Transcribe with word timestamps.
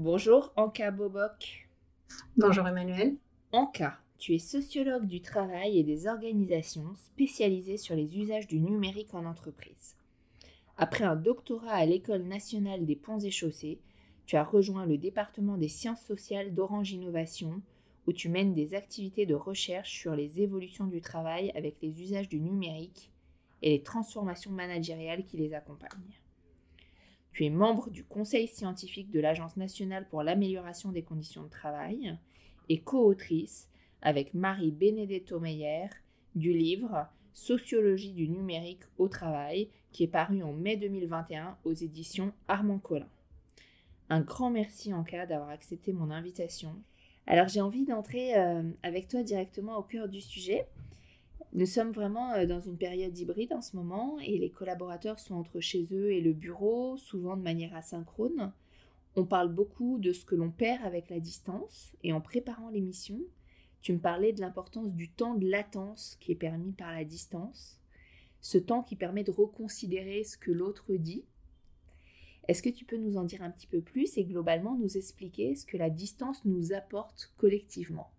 Bonjour 0.00 0.52
Anka 0.54 0.92
Bobok. 0.92 1.68
Bonjour 2.36 2.68
Emmanuel. 2.68 3.16
Anka, 3.50 3.98
tu 4.16 4.32
es 4.32 4.38
sociologue 4.38 5.06
du 5.06 5.20
travail 5.20 5.76
et 5.76 5.82
des 5.82 6.06
organisations 6.06 6.94
spécialisée 6.94 7.78
sur 7.78 7.96
les 7.96 8.16
usages 8.16 8.46
du 8.46 8.60
numérique 8.60 9.12
en 9.14 9.24
entreprise. 9.24 9.96
Après 10.76 11.02
un 11.02 11.16
doctorat 11.16 11.72
à 11.72 11.84
l'École 11.84 12.22
nationale 12.22 12.86
des 12.86 12.94
ponts 12.94 13.18
et 13.18 13.32
chaussées, 13.32 13.80
tu 14.24 14.36
as 14.36 14.44
rejoint 14.44 14.86
le 14.86 14.98
département 14.98 15.56
des 15.56 15.66
sciences 15.66 16.02
sociales 16.02 16.54
d'Orange 16.54 16.92
Innovation, 16.92 17.60
où 18.06 18.12
tu 18.12 18.28
mènes 18.28 18.54
des 18.54 18.74
activités 18.74 19.26
de 19.26 19.34
recherche 19.34 19.90
sur 19.90 20.14
les 20.14 20.40
évolutions 20.40 20.86
du 20.86 21.00
travail 21.00 21.50
avec 21.56 21.74
les 21.82 22.00
usages 22.00 22.28
du 22.28 22.38
numérique 22.38 23.10
et 23.62 23.70
les 23.70 23.82
transformations 23.82 24.52
managériales 24.52 25.24
qui 25.24 25.38
les 25.38 25.54
accompagnent. 25.54 26.20
Tu 27.38 27.44
es 27.44 27.50
membre 27.50 27.88
du 27.88 28.02
conseil 28.02 28.48
scientifique 28.48 29.12
de 29.12 29.20
l'Agence 29.20 29.56
nationale 29.56 30.08
pour 30.08 30.24
l'amélioration 30.24 30.90
des 30.90 31.04
conditions 31.04 31.44
de 31.44 31.48
travail 31.48 32.18
et 32.68 32.80
co-autrice 32.80 33.68
avec 34.02 34.34
Marie 34.34 34.72
Benedetto 34.72 35.38
Meyer 35.38 35.86
du 36.34 36.52
livre 36.52 37.06
Sociologie 37.32 38.10
du 38.10 38.28
numérique 38.28 38.82
au 38.98 39.06
travail, 39.06 39.68
qui 39.92 40.02
est 40.02 40.08
paru 40.08 40.42
en 40.42 40.52
mai 40.52 40.76
2021 40.78 41.56
aux 41.62 41.74
éditions 41.74 42.32
Armand 42.48 42.80
Collin. 42.80 43.06
Un 44.10 44.20
grand 44.20 44.50
merci 44.50 44.92
en 44.92 45.04
cas 45.04 45.24
d'avoir 45.24 45.50
accepté 45.50 45.92
mon 45.92 46.10
invitation. 46.10 46.74
Alors 47.28 47.46
j'ai 47.46 47.60
envie 47.60 47.84
d'entrer 47.84 48.36
euh, 48.36 48.68
avec 48.82 49.06
toi 49.06 49.22
directement 49.22 49.76
au 49.76 49.84
cœur 49.84 50.08
du 50.08 50.20
sujet. 50.20 50.66
Nous 51.54 51.66
sommes 51.66 51.92
vraiment 51.92 52.32
euh, 52.32 52.44
dans 52.44 52.60
une 52.60 52.76
période 52.76 53.16
hybride 53.16 53.54
en 53.54 53.62
ce 53.62 53.74
moment 53.74 54.18
et 54.20 54.38
les 54.38 54.50
collaborateurs 54.50 55.18
sont 55.18 55.34
entre 55.34 55.60
chez 55.60 55.86
eux 55.92 56.12
et 56.12 56.20
le 56.20 56.34
bureau, 56.34 56.98
souvent 56.98 57.36
de 57.36 57.42
manière 57.42 57.74
asynchrone. 57.74 58.52
On 59.16 59.24
parle 59.24 59.48
beaucoup 59.48 59.98
de 59.98 60.12
ce 60.12 60.26
que 60.26 60.34
l'on 60.34 60.50
perd 60.50 60.84
avec 60.84 61.08
la 61.08 61.20
distance 61.20 61.92
et 62.04 62.12
en 62.12 62.20
préparant 62.20 62.68
l'émission, 62.68 63.18
tu 63.80 63.94
me 63.94 63.98
parlais 63.98 64.34
de 64.34 64.42
l'importance 64.42 64.94
du 64.94 65.08
temps 65.08 65.34
de 65.34 65.48
latence 65.48 66.18
qui 66.20 66.32
est 66.32 66.36
permis 66.36 66.72
par 66.72 66.92
la 66.92 67.04
distance, 67.04 67.80
ce 68.42 68.58
temps 68.58 68.82
qui 68.82 68.96
permet 68.96 69.24
de 69.24 69.30
reconsidérer 69.30 70.24
ce 70.24 70.36
que 70.36 70.50
l'autre 70.50 70.94
dit. 70.94 71.24
Est-ce 72.46 72.62
que 72.62 72.68
tu 72.68 72.84
peux 72.84 72.98
nous 72.98 73.16
en 73.16 73.24
dire 73.24 73.42
un 73.42 73.50
petit 73.50 73.66
peu 73.66 73.80
plus 73.80 74.18
et 74.18 74.24
globalement 74.24 74.76
nous 74.76 74.98
expliquer 74.98 75.54
ce 75.54 75.64
que 75.64 75.78
la 75.78 75.88
distance 75.88 76.44
nous 76.44 76.74
apporte 76.74 77.32
collectivement? 77.38 78.10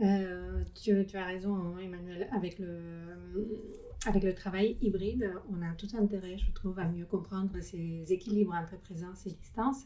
Euh, 0.00 0.62
tu, 0.74 0.92
as 1.16 1.24
raison, 1.24 1.54
hein, 1.54 1.78
Emmanuel. 1.82 2.28
Avec 2.32 2.58
le, 2.58 4.32
travail 4.34 4.76
hybride, 4.80 5.32
on 5.50 5.60
a 5.60 5.72
tout 5.74 5.88
intérêt, 5.98 6.38
je 6.38 6.52
trouve, 6.52 6.78
à 6.78 6.84
mieux 6.84 7.04
comprendre 7.04 7.50
ces 7.60 8.04
équilibres 8.12 8.54
entre 8.54 8.80
présence 8.80 9.26
et 9.26 9.30
distance. 9.30 9.84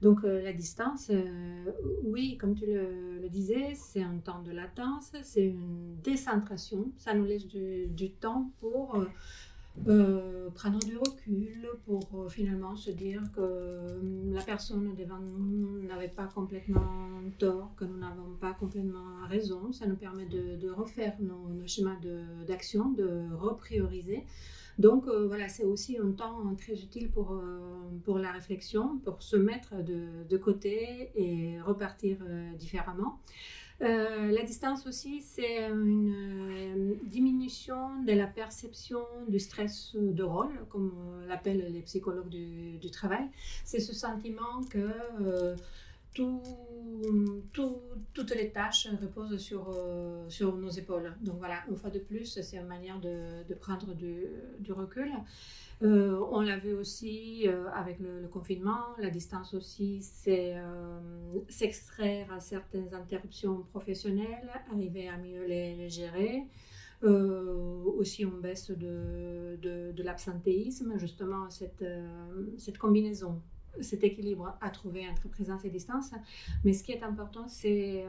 Donc, 0.00 0.24
euh, 0.24 0.42
la 0.42 0.52
distance, 0.52 1.10
euh, 1.10 1.64
oui, 2.04 2.38
comme 2.38 2.54
tu 2.54 2.66
le, 2.66 3.28
disais, 3.28 3.74
c'est 3.74 4.02
un 4.02 4.18
temps 4.18 4.42
de 4.42 4.52
latence, 4.52 5.12
c'est 5.22 5.44
une 5.44 5.96
décentration. 6.02 6.90
Ça 6.96 7.14
nous 7.14 7.24
laisse 7.24 7.46
du 7.46 8.10
temps 8.12 8.50
pour 8.60 8.96
euh, 9.88 10.50
prendre 10.50 10.78
du 10.80 10.96
recul 10.96 11.66
pour 11.86 12.06
euh, 12.14 12.28
finalement 12.28 12.76
se 12.76 12.90
dire 12.90 13.22
que 13.34 13.40
euh, 13.40 14.00
la 14.30 14.42
personne 14.42 14.94
devant 14.94 15.18
nous 15.18 15.82
n'avait 15.82 16.08
pas 16.08 16.26
complètement 16.26 17.22
tort, 17.38 17.74
que 17.76 17.84
nous 17.84 17.96
n'avons 17.98 18.36
pas 18.38 18.52
complètement 18.52 19.26
raison. 19.28 19.72
Ça 19.72 19.86
nous 19.86 19.96
permet 19.96 20.26
de, 20.26 20.70
refaire 20.70 21.14
nos, 21.20 21.66
schémas 21.66 21.96
d'action, 22.46 22.90
de, 22.90 23.34
reprioriser. 23.34 24.24
Donc 24.78 25.06
voilà, 25.06 25.48
c'est 25.48 25.64
aussi 25.64 25.98
un 25.98 26.12
temps 26.12 26.54
très 26.56 26.72
utile 26.72 27.10
pour, 27.10 27.38
pour 28.04 28.18
la 28.18 28.32
réflexion, 28.32 28.98
pour 29.04 29.22
se 29.22 29.36
mettre 29.36 29.82
de, 29.82 30.24
de 30.28 30.36
côté 30.38 31.10
et 31.14 31.60
repartir 31.60 32.18
différemment. 32.58 33.18
Euh, 33.82 34.30
la 34.30 34.42
distance 34.42 34.86
aussi, 34.86 35.22
c'est 35.22 35.68
une 35.68 36.14
euh, 36.14 36.94
diminution 37.04 38.02
de 38.04 38.12
la 38.12 38.26
perception 38.28 39.00
du 39.28 39.40
stress 39.40 39.96
de 39.96 40.22
rôle, 40.22 40.66
comme 40.68 40.92
l'appellent 41.26 41.66
les 41.72 41.80
psychologues 41.82 42.28
du, 42.28 42.90
travail. 42.92 43.28
C'est 43.64 43.80
ce 43.80 43.92
sentiment 43.92 44.62
que 44.70 44.90
euh, 45.20 45.56
toutes 46.14 46.44
les 48.34 48.50
tâches 48.50 48.88
reposent 49.00 49.38
sur, 49.38 49.74
sur 50.28 50.56
nos 50.56 50.70
épaules. 50.70 51.14
Donc 51.20 51.38
voilà, 51.38 51.62
une 51.70 51.76
fois 51.76 51.90
de 51.90 51.98
plus, 51.98 52.40
c'est 52.40 52.56
une 52.56 52.66
manière 52.66 53.00
de, 53.00 53.54
prendre 53.54 53.94
du, 53.94 54.26
du 54.58 54.72
recul. 54.72 55.12
Euh, 55.82 56.16
on 56.30 56.42
l'a 56.42 56.58
vu 56.58 56.74
aussi 56.74 57.48
euh, 57.48 57.68
avec 57.74 57.98
le, 57.98 58.28
confinement, 58.28 58.94
la 58.98 59.10
distance 59.10 59.52
aussi, 59.52 60.00
c'est 60.00 60.54
euh, 60.54 61.00
s'extraire 61.48 62.32
à 62.32 62.38
certaines 62.38 62.94
interruptions 62.94 63.64
professionnelles, 63.70 64.48
arriver 64.70 65.08
à 65.08 65.16
mieux 65.16 65.44
les, 65.44 65.88
gérer. 65.88 66.44
aussi 67.02 68.24
on 68.24 68.38
baisse 68.38 68.70
de, 68.70 69.58
de 69.60 70.02
l'absentéisme, 70.02 70.96
justement 70.98 71.50
cette, 71.50 71.84
cette 72.58 72.78
combinaison 72.78 73.40
cet 73.80 74.04
équilibre 74.04 74.56
à 74.60 74.70
trouver 74.70 75.08
entre 75.08 75.28
présence 75.28 75.64
et 75.64 75.70
distance. 75.70 76.10
Mais 76.64 76.72
ce 76.72 76.82
qui 76.82 76.92
est 76.92 77.02
important, 77.02 77.48
c'est 77.48 78.04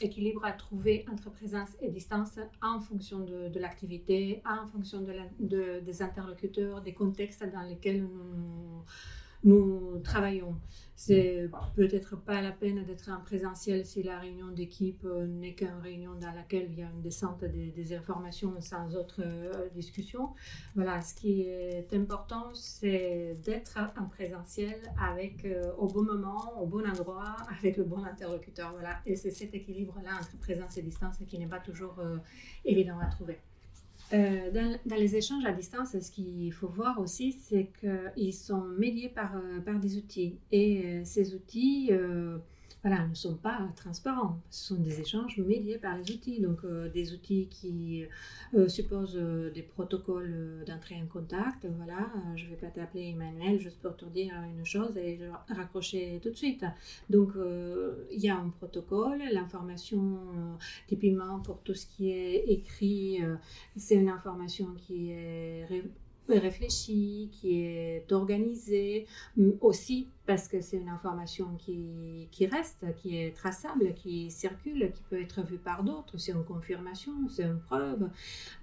l'équilibre 0.00 0.44
euh, 0.44 0.48
à 0.48 0.52
trouver 0.52 1.04
entre 1.10 1.30
présence 1.30 1.70
et 1.80 1.88
distance 1.88 2.38
en 2.62 2.80
fonction 2.80 3.20
de, 3.20 3.58
l'activité, 3.58 4.42
en 4.44 4.66
fonction 4.66 5.00
de, 5.38 5.80
des 5.80 6.02
interlocuteurs, 6.02 6.80
des 6.82 6.94
contextes 6.94 7.44
dans 7.52 7.62
lesquels 7.62 8.02
nous 8.02 8.82
nous 9.46 10.00
travaillons. 10.00 10.56
C'est 10.96 11.48
peut-être 11.74 12.16
pas 12.16 12.40
la 12.40 12.52
peine 12.52 12.82
d'être 12.84 13.10
en 13.10 13.20
présentiel 13.20 13.84
si 13.84 14.02
la 14.02 14.18
réunion 14.18 14.48
d'équipe 14.48 15.04
euh, 15.04 15.26
n'est 15.26 15.54
qu'une 15.54 15.78
réunion 15.82 16.14
dans 16.14 16.32
laquelle 16.32 16.68
il 16.72 16.78
y 16.78 16.82
a 16.82 16.90
une 16.90 17.02
descente 17.02 17.44
des, 17.44 17.94
informations 17.94 18.58
sans 18.60 18.96
autre 18.96 19.20
euh, 19.20 19.68
discussion. 19.74 20.30
Voilà, 20.74 21.02
ce 21.02 21.14
qui 21.14 21.42
est 21.42 21.92
important, 21.92 22.54
c'est 22.54 23.36
d'être 23.44 23.78
en 24.00 24.06
présentiel 24.06 24.80
avec 24.98 25.44
euh, 25.44 25.70
au 25.76 25.86
bon 25.86 26.02
moment, 26.02 26.60
au 26.60 26.66
bon 26.66 26.88
endroit, 26.88 27.36
avec 27.58 27.76
le 27.76 27.84
bon 27.84 28.02
interlocuteur. 28.02 28.72
Voilà, 28.72 29.00
et 29.04 29.16
c'est 29.16 29.30
cet 29.30 29.54
équilibre-là 29.54 30.12
entre 30.18 30.36
présence 30.38 30.78
et 30.78 30.82
distance 30.82 31.18
qui 31.28 31.38
n'est 31.38 31.46
pas 31.46 31.60
toujours 31.60 32.00
évident 32.64 32.98
à 32.98 33.06
trouver. 33.06 33.38
Euh, 34.12 34.50
dans, 34.84 34.96
les 34.96 35.16
échanges 35.16 35.44
à 35.44 35.52
distance, 35.52 35.98
ce 35.98 36.10
qu'il 36.10 36.52
faut 36.52 36.68
voir 36.68 37.00
aussi, 37.00 37.32
c'est 37.32 37.70
qu'ils 37.80 38.34
sont 38.34 38.62
médiés 38.78 39.08
par, 39.08 39.36
euh, 39.36 39.60
par 39.60 39.78
des 39.80 39.96
outils. 39.96 40.38
Et 40.52 40.84
euh, 40.84 41.00
ces 41.04 41.34
outils 41.34 41.90
voilà, 42.86 43.04
ne 43.08 43.14
sont 43.16 43.34
pas 43.34 43.68
transparents. 43.74 44.40
Ce 44.48 44.68
sont 44.68 44.80
des 44.80 45.00
échanges 45.00 45.38
médiés 45.38 45.76
par 45.76 45.98
les 45.98 46.08
outils. 46.12 46.40
Donc, 46.40 46.58
euh, 46.62 46.88
des 46.88 47.14
outils 47.14 47.48
qui 47.50 48.06
euh, 48.54 48.68
supposent 48.68 49.18
euh, 49.20 49.50
des 49.50 49.62
protocoles 49.62 50.62
d'entrée 50.64 50.94
en 50.94 51.06
contact. 51.06 51.66
Voilà, 51.78 52.08
je 52.36 52.44
ne 52.44 52.50
vais 52.50 52.56
pas 52.56 52.68
t'appeler 52.68 53.08
Emmanuel 53.08 53.58
juste 53.58 53.82
pour 53.82 53.96
te 53.96 54.04
dire 54.04 54.34
une 54.56 54.64
chose 54.64 54.96
et 54.96 55.18
raccrocher 55.48 56.20
tout 56.22 56.30
de 56.30 56.36
suite. 56.36 56.64
Donc, 57.10 57.32
il 58.12 58.20
y 58.20 58.28
a 58.28 58.36
un 58.36 58.50
protocole. 58.50 59.20
L'information, 59.32 60.20
typiquement 60.86 61.40
pour 61.40 61.62
tout 61.62 61.74
ce 61.74 61.86
qui 61.86 62.12
est 62.12 62.44
écrit, 62.48 63.18
c'est 63.76 63.96
une 63.96 64.10
information 64.10 64.68
qui 64.76 65.10
est 65.10 65.66
réfléchi, 66.28 67.28
qui 67.32 67.60
est 67.62 68.10
organisé, 68.12 69.06
aussi 69.60 70.08
parce 70.26 70.48
que 70.48 70.60
c'est 70.60 70.76
une 70.76 70.88
information 70.88 71.56
qui, 71.56 72.28
qui, 72.32 72.46
reste, 72.46 72.84
qui 72.96 73.16
est 73.16 73.36
traçable, 73.36 73.94
qui 73.94 74.30
circule, 74.30 74.90
qui 74.92 75.02
peut 75.08 75.20
être 75.20 75.42
vue 75.42 75.58
par 75.58 75.84
d'autres. 75.84 76.18
C'est 76.18 76.32
une 76.32 76.44
confirmation, 76.44 77.12
c'est 77.28 77.44
une 77.44 77.60
preuve. 77.60 78.10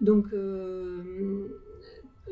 Donc, 0.02 0.28
euh, 0.34 1.62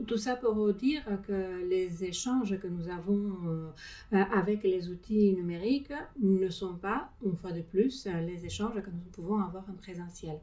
tout 0.07 0.17
ça 0.17 0.35
pour 0.35 0.73
dire 0.73 1.03
que 1.27 1.63
les 1.67 2.03
échanges 2.03 2.57
que 2.59 2.67
nous 2.67 2.89
avons 2.89 3.71
euh, 4.13 4.23
avec 4.33 4.63
les 4.63 4.89
outils 4.89 5.33
numériques 5.33 5.93
ne 6.21 6.49
sont 6.49 6.75
pas, 6.75 7.11
une 7.23 7.35
fois 7.35 7.51
de 7.51 7.61
plus, 7.61 8.07
les 8.25 8.45
échanges 8.45 8.81
que 8.81 8.89
nous 8.89 9.11
pouvons 9.11 9.39
avoir 9.39 9.63
en 9.69 9.73
présentiel. 9.73 10.39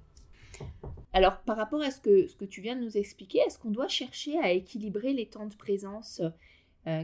Alors, 1.13 1.39
par 1.39 1.57
rapport 1.57 1.83
à 1.83 1.91
ce 1.91 2.01
que, 2.01 2.27
ce 2.27 2.37
que 2.37 2.45
tu 2.45 2.61
viens 2.61 2.77
de 2.77 2.83
nous 2.83 2.97
expliquer, 2.97 3.41
est-ce 3.47 3.59
qu'on 3.59 3.71
doit 3.71 3.89
chercher 3.89 4.39
à 4.39 4.51
équilibrer 4.53 5.13
les 5.13 5.27
temps 5.27 5.47
de 5.47 5.55
présence 5.55 6.23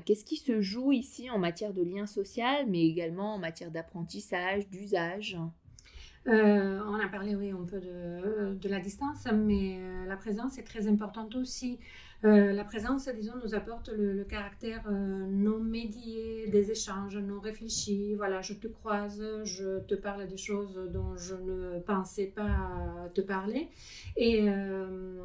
Qu'est-ce 0.06 0.24
qui 0.24 0.36
se 0.36 0.62
joue 0.62 0.92
ici 0.92 1.28
en 1.28 1.38
matière 1.38 1.74
de 1.74 1.82
lien 1.82 2.06
social, 2.06 2.64
mais 2.66 2.86
également 2.86 3.34
en 3.34 3.38
matière 3.38 3.70
d'apprentissage, 3.70 4.66
d'usage? 4.70 5.36
On 6.26 6.94
a 6.94 7.08
parlé, 7.08 7.34
oui, 7.34 7.50
un 7.50 7.66
peu 7.66 7.80
de, 7.80 8.54
de 8.54 8.68
la 8.70 8.80
distance, 8.80 9.26
mais 9.30 9.78
la 10.06 10.16
présence 10.16 10.56
est 10.56 10.62
très 10.62 10.88
importante 10.88 11.34
aussi. 11.34 11.78
Euh, 12.24 12.52
la 12.52 12.64
présence, 12.64 13.06
disons, 13.08 13.34
nous 13.42 13.54
apporte 13.54 13.90
le, 13.90 14.24
caractère 14.24 14.82
euh, 14.88 15.26
non 15.26 15.58
médié 15.58 16.48
des 16.48 16.70
échanges, 16.70 17.16
non 17.18 17.38
réfléchis. 17.38 18.14
Voilà, 18.14 18.40
je 18.40 18.54
te 18.54 18.66
croise, 18.66 19.22
je 19.44 19.80
te 19.80 19.94
parle 19.94 20.26
des 20.26 20.38
choses 20.38 20.80
dont 20.92 21.16
je 21.16 21.34
ne 21.34 21.80
pensais 21.80 22.26
pas 22.26 23.10
te 23.14 23.20
parler. 23.20 23.68
Et 24.16 24.48
euh, 24.48 25.18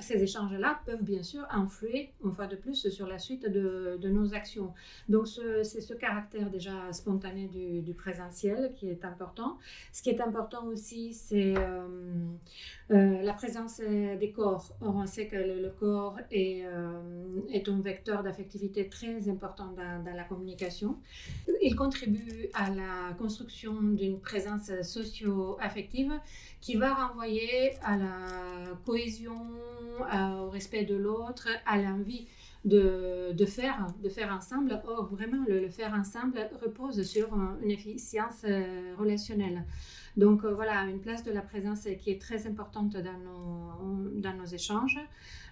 ces 0.00 0.22
échanges-là 0.22 0.80
peuvent 0.86 1.02
bien 1.02 1.22
sûr 1.22 1.46
influer, 1.50 2.12
une 2.24 2.32
fois 2.32 2.46
de 2.46 2.56
plus, 2.56 2.88
sur 2.88 3.06
la 3.06 3.18
suite 3.18 3.46
de, 3.50 3.98
nos 4.08 4.34
actions. 4.34 4.72
Donc, 5.08 5.26
c'est 5.26 5.80
ce 5.80 5.92
caractère 5.92 6.48
déjà 6.48 6.92
spontané 6.92 7.48
du, 7.48 7.92
présentiel 7.92 8.72
qui 8.76 8.88
est 8.88 9.04
important. 9.04 9.58
Ce 9.92 10.02
qui 10.02 10.10
est 10.10 10.20
important 10.20 10.66
aussi, 10.66 11.12
c'est 11.12 11.54
la 12.88 13.32
présence 13.32 13.80
des 13.80 14.32
corps. 14.34 14.76
Or, 14.80 14.94
on 14.96 15.06
sait 15.06 15.26
que 15.26 15.36
le 15.36 15.70
corps 15.70 16.18
euh, 16.32 17.40
est, 17.50 17.68
un 17.68 17.80
vecteur 17.80 18.22
d'affectivité 18.22 18.88
très 18.88 19.28
important 19.28 19.72
dans, 19.76 20.14
la 20.14 20.24
communication. 20.24 20.96
Il 21.62 21.74
contribue 21.74 22.48
à 22.54 22.70
la 22.70 23.14
construction 23.18 23.74
d'une 23.82 24.20
présence 24.20 24.70
socio-affective 24.82 26.12
qui 26.60 26.76
va 26.76 26.94
renvoyer 26.94 27.72
à 27.82 27.96
la 27.96 28.74
cohésion, 28.84 29.36
au 30.40 30.50
respect 30.50 30.84
de 30.84 30.94
l'autre, 30.94 31.48
à 31.66 31.78
l'envie 31.78 32.26
de, 32.66 33.46
faire, 33.46 33.86
de 34.02 34.08
faire 34.08 34.32
ensemble. 34.32 34.80
Or, 34.86 35.06
vraiment, 35.06 35.44
le, 35.48 35.68
faire 35.68 35.94
ensemble 35.94 36.38
repose 36.62 37.02
sur 37.02 37.28
une 37.62 37.70
efficience 37.70 38.42
euh, 38.44 38.94
relationnelle. 38.98 39.64
Donc 40.16 40.44
euh, 40.44 40.54
voilà, 40.54 40.84
une 40.84 41.00
place 41.00 41.22
de 41.24 41.30
la 41.30 41.42
présence 41.42 41.86
qui 42.00 42.10
est 42.10 42.20
très 42.20 42.46
importante 42.46 42.96
dans 42.96 43.18
nos, 43.18 44.20
dans 44.20 44.34
nos 44.34 44.46
échanges. 44.46 44.98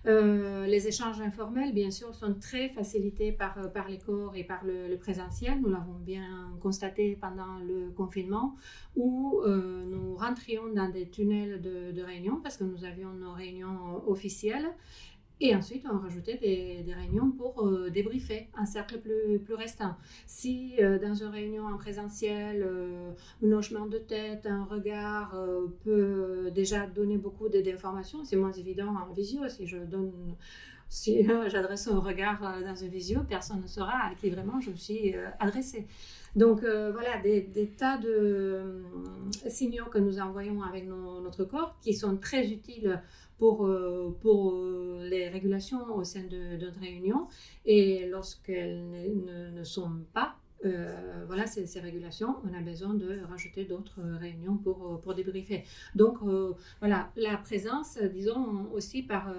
Euh, 0.06 0.66
les 0.66 0.88
échanges 0.88 1.20
informels, 1.20 1.72
bien 1.72 1.90
sûr, 1.90 2.14
sont 2.14 2.34
très 2.34 2.70
facilités 2.70 3.30
par, 3.30 3.70
par 3.72 3.88
les 3.88 3.98
corps 3.98 4.34
et 4.34 4.44
par 4.44 4.64
le, 4.64 4.96
présentiel. 4.96 5.60
Nous 5.60 5.70
l'avons 5.70 5.98
bien 6.00 6.50
constaté 6.60 7.16
pendant 7.20 7.58
le 7.58 7.90
confinement, 7.90 8.56
où 8.96 9.42
nous 9.46 10.14
rentrions 10.16 10.72
dans 10.74 10.88
des 10.90 11.08
tunnels 11.08 11.60
de, 11.60 11.92
de 11.92 12.02
réunion 12.02 12.40
parce 12.42 12.56
que 12.56 12.64
nous 12.64 12.84
avions 12.84 13.12
nos 13.12 13.32
réunions 13.32 14.02
officielles 14.08 14.66
et 15.40 15.54
ensuite, 15.54 15.84
on 15.92 15.98
rajoutait 15.98 16.36
des, 16.36 16.94
réunions 16.94 17.30
pour 17.32 17.66
euh, 17.66 17.90
débriefer 17.90 18.48
un 18.56 18.66
cercle 18.66 19.00
plus, 19.00 19.40
plus 19.40 19.54
restreint. 19.54 19.96
Si 20.26 20.74
euh, 20.78 20.98
dans 20.98 21.14
une 21.14 21.26
réunion 21.26 21.66
en 21.66 21.76
présentiel, 21.76 22.62
euh, 22.64 23.10
un 23.44 23.52
hochement 23.52 23.86
de 23.86 23.98
tête, 23.98 24.46
un 24.46 24.64
regard 24.64 25.36
peut 25.82 26.50
déjà 26.54 26.86
donner 26.86 27.18
beaucoup 27.18 27.48
d'informations, 27.48 28.24
c'est 28.24 28.36
moins 28.36 28.52
évident 28.52 28.94
en 28.94 29.12
visio. 29.12 29.48
Si 29.48 29.66
je 29.66 29.78
donne, 29.78 30.12
si 30.88 31.26
j'adresse 31.48 31.88
un 31.88 31.98
regard 31.98 32.40
dans 32.40 32.76
une 32.76 32.90
visio, 32.90 33.20
personne 33.28 33.60
ne 33.60 33.66
saura 33.66 34.10
à 34.10 34.14
qui 34.14 34.30
vraiment 34.30 34.60
je 34.60 34.70
me 34.70 34.76
suis 34.76 35.14
adressée. 35.40 35.86
Donc 36.36 36.60
voilà, 36.60 37.18
des, 37.22 37.74
tas 37.76 37.98
de 37.98 38.82
signaux 39.48 39.86
que 39.86 39.98
nous 39.98 40.20
envoyons 40.20 40.62
avec 40.62 40.86
notre 40.86 41.44
corps 41.44 41.76
qui 41.80 41.92
sont 41.92 42.16
très 42.16 42.50
utiles 42.52 43.00
pour, 43.38 43.66
euh, 43.66 44.16
pour 44.20 44.52
euh, 44.52 45.06
les 45.08 45.28
régulations 45.28 45.94
au 45.94 46.04
sein 46.04 46.24
de, 46.24 46.56
notre 46.56 46.80
réunion. 46.80 47.28
Et 47.64 48.06
lorsqu'elles 48.08 48.88
ne, 48.90 49.50
ne, 49.50 49.64
sont 49.64 49.90
pas, 50.12 50.36
euh, 50.64 51.24
voilà, 51.26 51.46
ces, 51.46 51.66
ces, 51.66 51.80
régulations, 51.80 52.36
on 52.44 52.54
a 52.54 52.60
besoin 52.60 52.94
de 52.94 53.20
rajouter 53.28 53.64
d'autres 53.64 54.00
réunions 54.18 54.56
pour, 54.56 55.00
pour 55.00 55.14
débriefer. 55.14 55.64
Donc, 55.94 56.18
voilà, 56.80 57.10
la 57.16 57.36
présence, 57.36 57.98
disons 57.98 58.70
aussi 58.72 59.02
par 59.02 59.32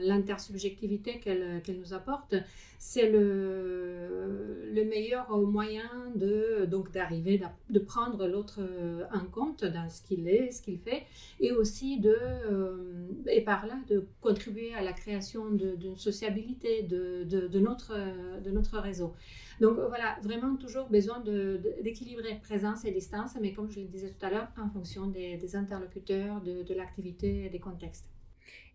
l'intersubjectivité 0.00 1.20
qu'elle 1.20 1.62
qu'elle 1.62 1.78
nous 1.78 1.94
apporte, 1.94 2.34
c'est 2.78 3.10
le, 3.10 4.70
le 4.72 4.84
meilleur 4.84 5.30
moyen 5.38 5.90
de 6.14 6.64
donc 6.64 6.90
d'arriver 6.92 7.40
de 7.68 7.78
prendre 7.78 8.26
l'autre 8.26 8.60
euh, 8.60 9.04
en 9.12 9.26
compte 9.26 9.64
dans 9.64 9.88
ce 9.88 10.02
qu'il 10.02 10.28
est, 10.28 10.50
ce 10.50 10.62
qu'il 10.62 10.78
fait, 10.78 11.02
et 11.40 11.52
aussi 11.52 12.00
de 12.00 12.16
euh, 12.16 13.06
et 13.26 13.42
par 13.42 13.66
là 13.66 13.76
de 13.88 14.06
contribuer 14.20 14.72
à 14.74 14.82
la 14.82 14.92
création 14.92 15.50
d'une 15.50 15.96
sociabilité 15.96 16.82
de, 16.82 17.24
de, 17.24 17.58
notre 17.58 17.94
de 18.42 18.50
notre 18.50 18.78
réseau. 18.78 19.14
Donc 19.60 19.76
voilà, 19.76 20.16
vraiment 20.22 20.56
toujours 20.56 20.88
besoin 20.88 21.22
d'équilibrer 21.82 22.40
présence 22.40 22.86
et 22.86 22.92
distance, 22.92 23.32
mais 23.42 23.52
comme 23.52 23.70
je 23.70 23.80
le 23.80 23.86
disais 23.86 24.08
tout 24.08 24.24
à 24.24 24.30
l'heure, 24.30 24.48
en 24.56 24.70
fonction 24.70 25.06
des, 25.06 25.36
des 25.36 25.54
interlocuteurs, 25.54 26.40
de, 26.40 26.62
de 26.62 26.74
l'activité 26.74 27.44
et 27.44 27.50
des 27.50 27.60
contextes. 27.60 28.06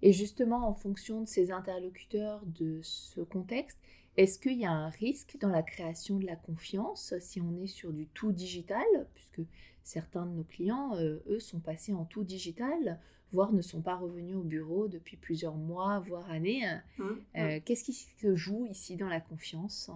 Et 0.06 0.14
justement, 0.14 0.68
en 0.68 0.76
fonction 0.76 1.22
de 1.22 1.28
ces 1.28 1.52
interlocuteurs, 1.52 2.40
de 2.46 2.80
ce 2.84 3.22
contexte, 3.22 3.80
est-ce 4.18 4.38
qu'il 4.38 4.60
y 4.60 4.64
a 4.64 4.72
un 4.72 4.90
risque 4.90 5.36
dans 5.42 5.50
la 5.50 5.64
création 5.64 6.20
de 6.20 6.28
la 6.28 6.36
confiance 6.36 7.16
si 7.20 7.42
on 7.42 7.58
est 7.58 7.66
sur 7.66 7.92
du 7.92 8.06
tout 8.06 8.32
digital, 8.32 8.86
puisque 9.16 9.42
certains 9.84 10.28
de 10.28 10.32
nos 10.32 10.44
clients, 10.44 10.96
euh, 10.96 11.24
eux, 11.28 11.40
sont 11.40 11.60
passés 11.60 11.92
en 11.92 12.06
tout 12.06 12.24
digital, 12.24 13.00
voire 13.34 13.52
ne 13.52 13.64
sont 13.64 13.82
pas 13.82 13.96
revenus 13.96 14.36
au 14.36 14.44
bureau 14.44 14.88
depuis 14.88 15.18
plusieurs 15.18 15.56
mois, 15.56 15.98
voire 16.02 16.30
années. 16.30 16.68
Mmh, 17.00 17.04
euh, 17.38 17.58
mmh. 17.58 17.62
Qu'est-ce 17.62 17.84
qui 17.84 17.94
se 17.94 18.36
joue 18.36 18.68
ici 18.68 18.98
dans 18.98 19.10
la 19.10 19.22
confiance? 19.22 19.90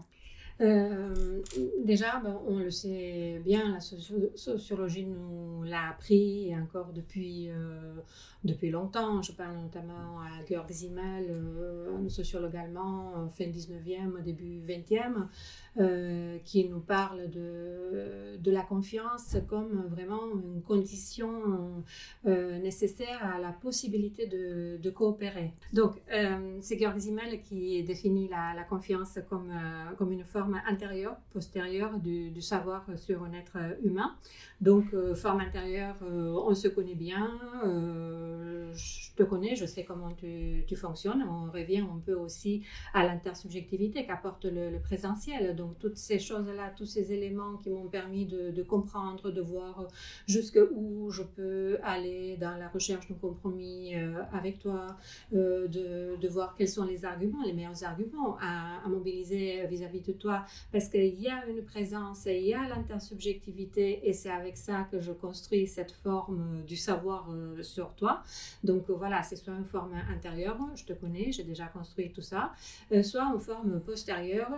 Euh, 0.61 1.41
déjà, 1.85 2.19
ben, 2.19 2.37
on 2.45 2.57
le 2.57 2.69
sait 2.69 3.41
bien, 3.45 3.71
la 3.71 3.79
sociologie 3.79 5.05
nous 5.05 5.63
l'a 5.63 5.89
appris 5.89 6.53
encore 6.55 6.91
depuis, 6.93 7.49
euh, 7.49 7.95
depuis 8.43 8.69
longtemps. 8.69 9.21
Je 9.21 9.31
parle 9.31 9.57
notamment 9.57 10.19
à 10.19 10.45
Georg 10.49 10.69
Simmel, 10.69 11.27
euh, 11.29 12.09
sociologue 12.09 12.57
allemand, 12.57 13.29
fin 13.29 13.45
19e, 13.45 14.21
début 14.21 14.61
20e, 14.61 15.27
qui 16.43 16.67
nous 16.67 16.81
parle 16.81 17.29
de, 17.29 18.37
de 18.37 18.51
la 18.51 18.63
confiance 18.63 19.37
comme 19.47 19.85
vraiment 19.87 20.23
une 20.33 20.61
condition 20.61 21.83
nécessaire 22.25 23.23
à 23.23 23.39
la 23.39 23.53
possibilité 23.53 24.27
de, 24.27 24.77
de 24.77 24.89
coopérer. 24.89 25.53
Donc, 25.71 26.01
c'est 26.59 26.77
Georg 26.77 26.99
Simmel 26.99 27.41
qui 27.41 27.81
définit 27.83 28.27
la, 28.27 28.53
la 28.53 28.63
confiance 28.63 29.19
comme, 29.29 29.53
comme 29.97 30.11
une 30.11 30.25
forme 30.25 30.48
intérieure, 30.67 31.17
postérieure 31.31 31.99
du, 31.99 32.41
savoir 32.41 32.85
sur 32.95 33.23
un 33.23 33.33
être 33.33 33.57
humain. 33.83 34.15
Donc, 34.61 34.93
euh, 34.93 35.15
forme 35.15 35.39
intérieure, 35.39 35.95
euh, 36.03 36.33
on 36.45 36.53
se 36.53 36.67
connaît 36.67 36.95
bien, 36.95 37.29
euh, 37.65 38.71
je 38.73 39.08
te 39.19 39.23
connais, 39.23 39.55
je 39.55 39.65
sais 39.65 39.83
comment 39.83 40.11
tu, 40.11 40.63
tu, 40.67 40.75
fonctionnes. 40.75 41.23
On 41.29 41.51
revient 41.51 41.79
un 41.79 42.01
peu 42.05 42.13
aussi 42.13 42.63
à 42.93 43.05
l'intersubjectivité 43.05 44.05
qu'apporte 44.05 44.45
le, 44.45 44.79
présentiel. 44.79 45.55
Donc, 45.55 45.77
toutes 45.79 45.97
ces 45.97 46.19
choses-là, 46.19 46.73
tous 46.77 46.85
ces 46.85 47.11
éléments 47.11 47.57
qui 47.57 47.69
m'ont 47.69 47.89
permis 47.89 48.25
de, 48.25 48.63
comprendre, 48.63 49.31
de 49.31 49.41
voir 49.41 49.87
jusqu'où 50.27 51.09
je 51.11 51.23
peux 51.23 51.79
aller 51.83 52.37
dans 52.37 52.55
la 52.57 52.69
recherche 52.69 53.07
d'un 53.09 53.15
compromis 53.15 53.93
avec 54.31 54.59
toi, 54.59 54.87
de, 55.31 55.67
de, 55.67 56.27
voir 56.27 56.55
quels 56.55 56.69
sont 56.69 56.85
les 56.85 57.03
arguments, 57.05 57.43
les 57.43 57.53
meilleurs 57.53 57.83
arguments 57.83 58.37
à, 58.41 58.87
mobiliser 58.87 59.65
vis-à-vis 59.67 59.99
-vis 59.99 60.07
de 60.07 60.13
toi 60.13 60.45
parce 60.71 60.87
qu'il 60.89 61.19
y 61.19 61.27
a 61.27 61.45
une 61.47 61.63
présence, 61.63 62.25
il 62.25 62.47
y 62.53 62.53
a 62.53 62.67
l'intersubjectivité 62.67 64.07
et 64.07 64.13
c'est 64.13 64.31
avec 64.41 64.55
ça 64.57 64.87
que 64.91 64.99
je 64.99 65.11
construis 65.11 65.67
cette 65.67 65.91
forme 65.91 66.63
du 66.67 66.77
savoir 66.77 67.21
euh, 67.31 67.63
sur 67.63 67.93
toi. 67.95 68.23
Donc 68.63 68.83
voilà, 68.89 69.08
c'est 69.23 69.35
soit 69.35 69.53
une 69.53 69.65
forme 69.65 69.93
intérieure, 70.09 70.57
je 70.75 70.85
te 70.85 70.93
connais, 70.93 71.31
j'ai 71.31 71.43
déjà 71.43 71.65
construit 71.65 72.11
tout 72.11 72.21
ça, 72.21 72.53
euh, 72.91 73.03
soit 73.03 73.23
une 73.33 73.39
forme 73.39 73.79
postérieure 73.79 74.51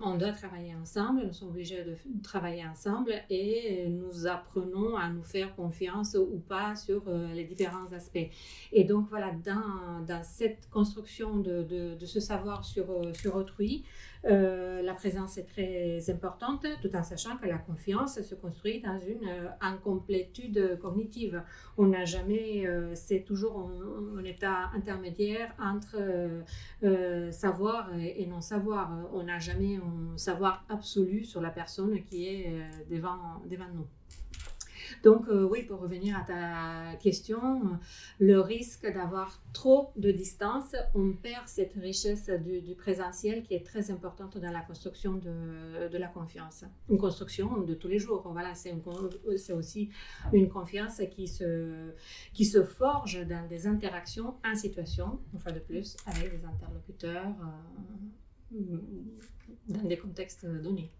on 0.00 0.16
doit 0.16 0.32
travailler 0.32 0.74
ensemble, 0.74 1.26
nous 1.26 1.32
sommes 1.32 1.50
obligés 1.50 1.84
de 1.84 1.96
travailler 2.22 2.66
ensemble 2.66 3.12
et 3.30 3.86
nous 3.88 4.26
apprenons 4.26 4.96
à 4.96 5.08
nous 5.08 5.22
faire 5.22 5.54
confiance 5.54 6.16
ou 6.16 6.38
pas 6.38 6.76
sur 6.76 7.02
euh, 7.06 7.32
les 7.32 7.44
différents 7.44 7.92
aspects. 7.92 8.30
Et 8.72 8.84
donc 8.84 9.08
voilà, 9.08 9.32
dans, 9.44 10.04
dans 10.06 10.22
cette 10.22 10.68
construction 10.70 11.36
de, 11.38 11.62
de, 11.62 12.06
ce 12.06 12.20
savoir 12.20 12.64
sur, 12.64 12.86
sur 13.14 13.36
autrui, 13.36 13.84
euh, 14.24 14.82
la 14.82 14.94
présence 14.94 15.36
est 15.36 15.46
très 15.46 16.10
importante, 16.10 16.66
tout 16.80 16.94
en 16.94 17.02
sachant 17.02 17.36
que 17.38 17.46
la 17.46 17.58
confiance 17.58 18.22
se 18.22 18.34
construit 18.36 18.80
dans 18.80 19.00
une 19.00 19.28
euh, 19.28 19.48
incomplétude 19.60 20.78
cognitive. 20.80 21.42
On 21.76 21.86
n'a 21.86 22.04
jamais, 22.04 22.66
euh, 22.66 22.94
c'est 22.94 23.24
toujours 23.24 23.68
un, 24.16 24.24
état 24.24 24.70
intermédiaire 24.74 25.52
entre 25.58 25.96
savoir 27.32 27.90
et, 27.98 28.24
non 28.26 28.40
savoir. 28.40 29.10
On 29.12 29.24
n'a 29.24 29.40
jamais 29.40 29.78
savoir 30.16 30.64
absolu 30.68 31.24
sur 31.24 31.40
la 31.40 31.50
personne 31.50 32.02
qui 32.04 32.26
est 32.26 32.68
devant, 32.90 33.42
devant 33.48 33.68
nous. 33.74 33.86
Donc 35.02 35.26
oui, 35.28 35.64
pour 35.64 35.80
revenir 35.80 36.16
à 36.16 36.22
ta 36.22 36.96
question, 36.96 37.40
le 38.18 38.40
risque 38.40 38.86
d'avoir 38.92 39.42
trop 39.52 39.92
de 39.96 40.10
distance, 40.10 40.74
on 40.94 41.12
perd 41.12 41.48
cette 41.48 41.74
richesse 41.74 42.30
du, 42.30 42.74
présentiel 42.74 43.42
qui 43.42 43.54
est 43.54 43.64
très 43.64 43.90
importante 43.90 44.38
dans 44.38 44.50
la 44.50 44.60
construction 44.60 45.14
de, 45.14 45.96
la 45.96 46.08
confiance. 46.08 46.64
Une 46.88 46.98
construction 46.98 47.60
de 47.60 47.74
tous 47.74 47.88
les 47.88 47.98
jours. 47.98 48.28
Voilà, 48.32 48.54
c'est 48.54 49.52
aussi 49.52 49.90
une 50.32 50.48
confiance 50.48 51.00
qui 51.10 51.26
se, 51.28 51.92
qui 52.32 52.44
se 52.44 52.62
forge 52.64 53.26
dans 53.26 53.46
des 53.48 53.66
interactions 53.66 54.36
en 54.44 54.54
situation, 54.54 55.20
une 55.32 55.40
fois 55.40 55.52
de 55.52 55.60
plus, 55.60 55.96
avec 56.06 56.38
des 56.38 56.44
interlocuteurs 56.44 57.34
euh, 57.40 58.21
dans 59.68 59.82
des 59.82 59.96
contextes 59.96 60.46
donnés. 60.46 60.90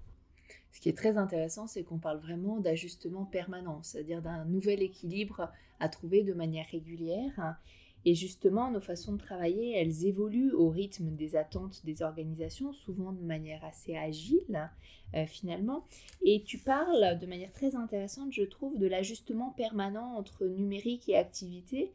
Ce 0.73 0.81
qui 0.81 0.89
est 0.89 0.97
très 0.97 1.17
intéressant, 1.17 1.67
c'est 1.67 1.83
qu'on 1.85 1.99
parle 1.99 2.19
vraiment 2.19 2.59
d'ajustement 2.59 3.25
permanent, 3.25 3.83
c'est-à-dire 3.83 4.23
d'un 4.23 4.45
nouvel 4.47 4.83
équilibre 4.83 5.53
à 5.81 5.89
trouver 5.89 6.23
de 6.23 6.33
manière 6.33 6.67
régulière. 6.71 7.57
Et 8.05 8.15
justement, 8.15 8.71
nos 8.71 8.81
façons 8.81 9.13
de 9.13 9.19
travailler, 9.19 9.77
elles 9.77 10.07
évoluent 10.07 10.53
au 10.53 10.71
rythme 10.71 11.15
des 11.15 11.37
attentes 11.37 11.83
des 11.85 12.03
organisations, 12.03 12.73
souvent 12.73 13.13
de 13.13 13.23
manière 13.23 13.65
assez 13.65 13.97
agile 13.97 14.71
euh, 15.15 15.27
finalement. 15.27 15.87
Et 16.25 16.43
tu 16.43 16.59
parles 16.59 17.19
de 17.21 17.27
manière 17.27 17.53
très 17.53 17.77
intéressante, 17.77 18.33
je 18.33 18.43
trouve, 18.43 18.77
de 18.79 18.87
l'ajustement 18.87 19.51
permanent 19.51 20.17
entre 20.17 20.47
numérique 20.47 21.09
et 21.09 21.17
activité 21.17 21.93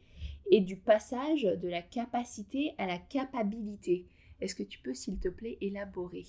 et 0.49 0.61
du 0.61 0.77
passage 0.77 1.43
de 1.43 1.67
la 1.67 1.81
capacité 1.81 2.73
à 2.77 2.87
la 2.87 2.97
capacité. 2.97 4.05
Est-ce 4.41 4.55
que 4.55 4.63
tu 4.63 4.79
peux, 4.79 4.93
s'il 4.93 5.17
te 5.19 5.29
plaît, 5.29 5.57
élaborer? 5.61 6.25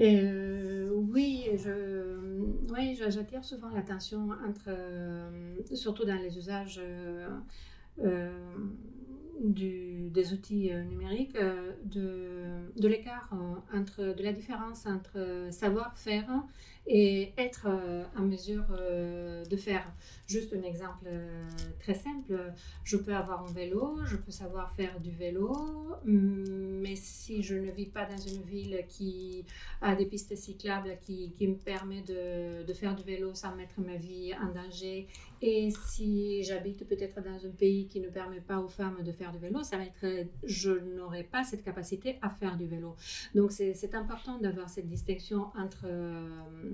Euh, 0.00 0.90
oui, 0.92 1.46
je, 1.56 2.42
oui, 2.72 2.96
j'attire 2.96 3.44
souvent 3.44 3.68
l'attention 3.70 4.30
entre, 4.46 4.68
euh, 4.68 5.56
surtout 5.72 6.04
dans 6.04 6.16
les 6.16 6.36
usages 6.36 6.80
euh, 6.80 7.28
des 9.40 10.32
outils 10.32 10.72
numériques, 10.90 11.36
de, 11.84 12.72
de 12.76 12.88
l'écart 12.88 13.30
entre, 13.72 14.14
de 14.14 14.22
la 14.22 14.32
différence 14.32 14.86
entre 14.86 15.48
savoir-faire 15.50 16.28
et 16.86 17.32
être 17.38 17.66
en 18.16 18.22
mesure 18.22 18.64
de 19.48 19.56
faire. 19.56 19.86
Juste 20.26 20.54
un 20.54 20.62
exemple 20.62 21.04
euh, 21.06 21.50
très 21.80 21.92
simple, 21.92 22.34
je 22.82 22.96
peux 22.96 23.14
avoir 23.14 23.44
un 23.44 23.52
vélo, 23.52 23.98
je 24.06 24.16
peux 24.16 24.30
savoir 24.30 24.72
faire 24.72 24.98
du 25.00 25.10
vélo, 25.10 25.54
mais 26.06 26.96
si 26.96 27.42
je 27.42 27.54
ne 27.54 27.70
vis 27.70 27.86
pas 27.86 28.06
dans 28.06 28.16
une 28.16 28.42
ville 28.42 28.84
qui 28.88 29.44
a 29.82 29.94
des 29.94 30.06
pistes 30.06 30.34
cyclables 30.34 30.96
qui, 31.02 31.32
qui 31.36 31.46
me 31.46 31.56
permet 31.56 32.00
de, 32.00 32.64
de, 32.64 32.72
faire 32.72 32.96
du 32.96 33.02
vélo 33.02 33.34
sans 33.34 33.54
mettre 33.54 33.78
ma 33.80 33.96
vie 33.96 34.32
en 34.34 34.50
danger, 34.52 35.08
et 35.42 35.70
si 35.88 36.42
j'habite 36.42 36.88
peut-être 36.88 37.22
dans 37.22 37.46
un 37.46 37.50
pays 37.50 37.86
qui 37.86 38.00
ne 38.00 38.08
permet 38.08 38.40
pas 38.40 38.58
aux 38.58 38.68
femmes 38.68 39.02
de 39.02 39.12
faire 39.12 39.30
du 39.30 39.38
vélo, 39.38 39.62
ça 39.62 39.76
va 39.76 39.84
je 40.44 40.70
n'aurai 40.70 41.22
pas 41.22 41.44
cette 41.44 41.62
capacité 41.62 42.18
à 42.22 42.30
faire 42.30 42.56
du 42.56 42.66
vélo. 42.66 42.96
Donc 43.34 43.52
c'est 43.52 43.94
important 43.94 44.38
d'avoir 44.38 44.70
cette 44.70 44.88
distinction 44.88 45.48
entre 45.54 45.84
euh, 45.84 46.73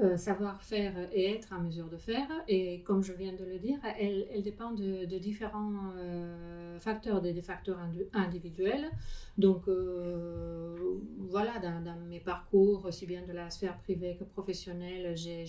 euh, 0.00 0.16
savoir 0.16 0.62
faire 0.62 0.94
et 1.12 1.32
être 1.32 1.52
en 1.52 1.60
mesure 1.60 1.88
de 1.88 1.96
faire. 1.96 2.28
Et 2.46 2.82
comme 2.82 3.02
je 3.02 3.12
viens 3.12 3.32
de 3.32 3.44
le 3.44 3.58
dire, 3.58 3.80
elle, 3.98 4.28
elle 4.32 4.44
dépend 4.44 4.70
de, 4.70 5.18
différents 5.18 5.72
euh, 5.96 6.78
facteurs, 6.78 7.20
des, 7.20 7.42
facteurs 7.42 7.80
individuels. 8.12 8.92
Donc 9.38 9.66
euh, 9.66 11.00
voilà, 11.18 11.58
dans, 11.58 11.98
mes 12.08 12.20
parcours, 12.20 12.84
aussi 12.84 13.06
bien 13.06 13.22
de 13.26 13.32
la 13.32 13.50
sphère 13.50 13.76
privée 13.78 14.16
que 14.16 14.22
professionnelle, 14.22 15.16
j'ai 15.16 15.44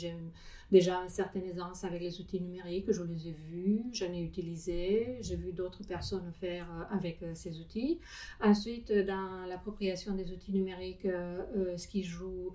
déjà 0.72 0.96
une 0.96 1.10
certaine 1.10 1.46
aisance 1.46 1.84
avec 1.84 2.02
les 2.02 2.20
outils 2.20 2.42
numériques. 2.42 2.92
Je 2.92 3.04
les 3.04 3.28
ai 3.28 3.32
vus, 3.34 3.84
j'en 3.92 4.12
ai 4.12 4.22
utilisé, 4.22 5.18
j'ai 5.22 5.36
vu 5.36 5.54
d'autres 5.54 5.84
personnes 5.84 6.32
faire 6.34 6.66
avec 6.90 7.24
ces 7.36 7.60
outils. 7.60 8.00
Ensuite, 8.42 8.92
dans 8.92 9.46
l'appropriation 9.48 10.16
des 10.16 10.32
outils 10.32 10.54
numériques, 10.54 11.06
ce 11.06 11.88
qui 11.88 12.02
joue 12.04 12.52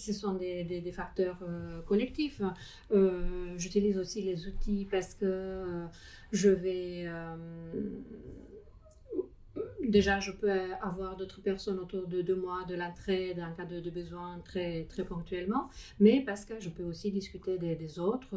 ce 0.00 0.12
sont 0.12 0.34
des, 0.34 0.64
des, 0.64 0.92
facteurs 0.92 1.38
euh, 1.42 1.80
collectifs. 1.82 2.40
Euh, 2.92 3.54
j'utilise 3.56 3.98
aussi 3.98 4.22
les 4.22 4.46
outils 4.46 4.86
parce 4.90 5.14
que 5.14 5.26
euh, 5.26 5.86
je 6.32 6.48
vais 6.48 7.06
déjà, 9.82 10.20
je 10.20 10.30
peux 10.30 10.50
avoir 10.82 11.16
d'autres 11.16 11.40
personnes 11.40 11.78
autour 11.80 12.06
de, 12.06 12.22
de 12.22 12.34
moi, 12.34 12.64
de 12.68 12.76
l'entraide 12.76 13.40
en 13.40 13.52
cas 13.54 13.64
de, 13.64 13.90
besoin 13.90 14.38
très, 14.44 14.84
très 14.84 15.04
ponctuellement, 15.04 15.68
mais 15.98 16.22
parce 16.24 16.44
que 16.44 16.60
je 16.60 16.68
peux 16.68 16.84
aussi 16.84 17.10
discuter 17.10 17.58
des, 17.58 17.98
autres. 17.98 18.28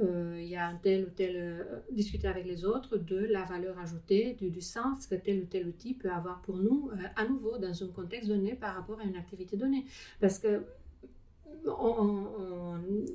Il 0.00 0.48
y 0.48 0.56
a 0.56 0.66
un 0.66 0.74
tel 0.74 1.04
ou 1.04 1.10
tel, 1.10 1.66
discuter 1.92 2.26
avec 2.26 2.46
les 2.46 2.64
autres 2.64 2.96
de 2.96 3.18
la 3.18 3.44
valeur 3.44 3.78
ajoutée, 3.78 4.36
du, 4.40 4.60
sens 4.60 5.06
que 5.06 5.14
tel 5.14 5.42
ou 5.42 5.46
tel 5.46 5.68
outil 5.68 5.94
peut 5.94 6.10
avoir 6.10 6.42
pour 6.42 6.56
nous, 6.56 6.90
à 7.14 7.24
nouveau, 7.26 7.58
dans 7.58 7.84
un 7.84 7.88
contexte 7.88 8.28
donné 8.28 8.54
par 8.54 8.74
rapport 8.74 8.98
à 8.98 9.04
une 9.04 9.16
activité 9.16 9.56
donnée. 9.56 9.84
Parce 10.20 10.40
que 10.40 10.62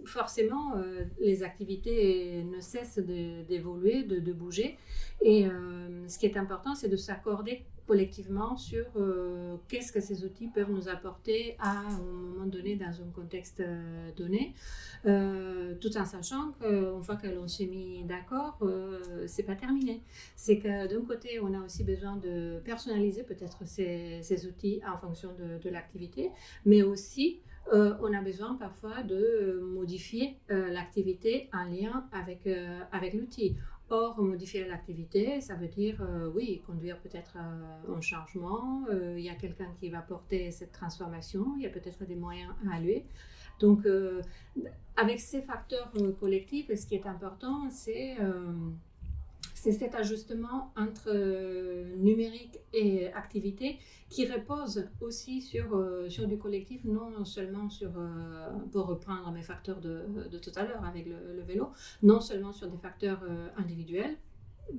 forcément, 0.06 0.76
euh, 0.76 1.04
les 1.20 1.44
activités 1.44 2.44
ne 2.44 2.60
cessent 2.60 3.00
d'évoluer, 3.00 4.04
de, 4.04 4.34
bouger. 4.34 4.78
Et 5.22 5.46
euh, 5.46 6.08
ce 6.08 6.18
qui 6.18 6.26
est 6.26 6.38
important, 6.38 6.76
c'est 6.76 6.90
de 6.90 6.96
s'accorder 6.96 7.64
collectivement 7.86 8.56
sur 8.56 8.86
euh, 8.96 9.58
qu'est-ce 9.68 9.92
que 9.92 10.00
ces 10.00 10.24
outils 10.24 10.48
peuvent 10.48 10.72
nous 10.72 10.88
apporter 10.88 11.58
à 11.60 11.80
un 11.80 11.98
moment 12.00 12.46
donné 12.46 12.78
dans 12.78 12.86
un 12.86 13.12
contexte 13.14 13.62
donné, 14.16 14.54
tout 15.04 15.98
en 15.98 16.06
sachant 16.06 16.54
qu'une 16.62 17.02
fois 17.02 17.18
que 17.18 17.28
l'on 17.28 17.46
s'est 17.46 17.66
mis 17.66 18.04
d'accord, 18.06 18.58
c'est 19.28 19.44
pas 19.44 19.56
terminé. 19.56 20.02
C'est 20.38 20.60
que 20.60 20.88
d'un 20.88 21.06
côté, 21.06 21.42
on 21.42 21.54
a 21.54 21.60
aussi 21.60 21.84
besoin 21.84 22.16
de 22.16 22.62
personnaliser 22.64 23.24
peut-être 23.24 23.66
ces, 23.66 24.48
outils 24.48 24.80
en 24.88 24.98
fonction 24.98 25.32
de 25.62 25.70
l'activité, 25.70 26.32
mais 26.66 26.84
aussi 26.84 27.42
euh, 27.72 27.96
on 28.02 28.14
a 28.14 28.22
besoin 28.22 28.56
parfois 28.56 29.04
de 29.04 29.16
euh, 29.16 29.66
modifier 29.66 30.38
euh, 30.52 30.70
l'activité 30.70 31.50
en 31.54 31.64
lien 31.64 32.06
avec, 32.12 32.48
avec 32.92 33.14
l'outil. 33.14 33.56
Or, 33.90 34.20
modifier 34.22 34.66
l'activité, 34.68 35.40
ça 35.42 35.56
veut 35.56 35.68
dire, 35.68 36.02
oui, 36.34 36.64
conduire 36.66 36.98
peut-être 37.00 37.38
un 37.38 38.02
changement, 38.02 38.86
il 38.90 39.20
y 39.20 39.30
a 39.30 39.36
quelqu'un 39.36 39.72
qui 39.80 39.90
va 39.90 40.00
porter 40.00 40.50
cette 40.52 40.72
transformation, 40.72 41.54
il 41.58 41.64
y 41.64 41.68
a 41.68 41.70
peut-être 41.70 42.04
des 42.06 42.16
moyens 42.16 42.52
à 42.68 42.78
allouer. 42.78 43.06
Donc, 43.60 43.86
avec 44.96 45.20
ces 45.20 45.42
facteurs 45.42 45.92
collectifs, 46.20 46.74
ce 46.74 46.88
qui 46.88 46.96
est 46.96 47.06
important, 47.06 47.70
c'est 47.70 48.16
c'est 49.64 49.72
cet 49.72 49.96
ajustement 49.96 50.74
entre 50.76 51.08
euh, 51.08 51.96
numérique 51.96 52.60
et 52.74 53.08
activité 53.14 53.80
qui 54.10 54.30
repose 54.30 54.90
aussi 55.00 55.42
sur, 55.42 55.74
euh, 55.78 56.10
du 56.28 56.38
collectif, 56.38 56.84
non 56.84 57.24
seulement 57.24 57.70
sur, 57.70 57.92
euh, 57.98 58.50
pour 58.74 58.88
reprendre 58.88 59.32
mes 59.32 59.42
facteurs 59.42 59.80
de, 59.80 60.06
tout 60.38 60.52
à 60.56 60.64
l'heure 60.64 60.84
avec 60.84 61.06
le, 61.06 61.42
vélo, 61.44 61.72
non 62.02 62.20
seulement 62.20 62.52
sur 62.52 62.68
des 62.68 62.78
facteurs 62.78 63.22
individuels, 63.56 64.18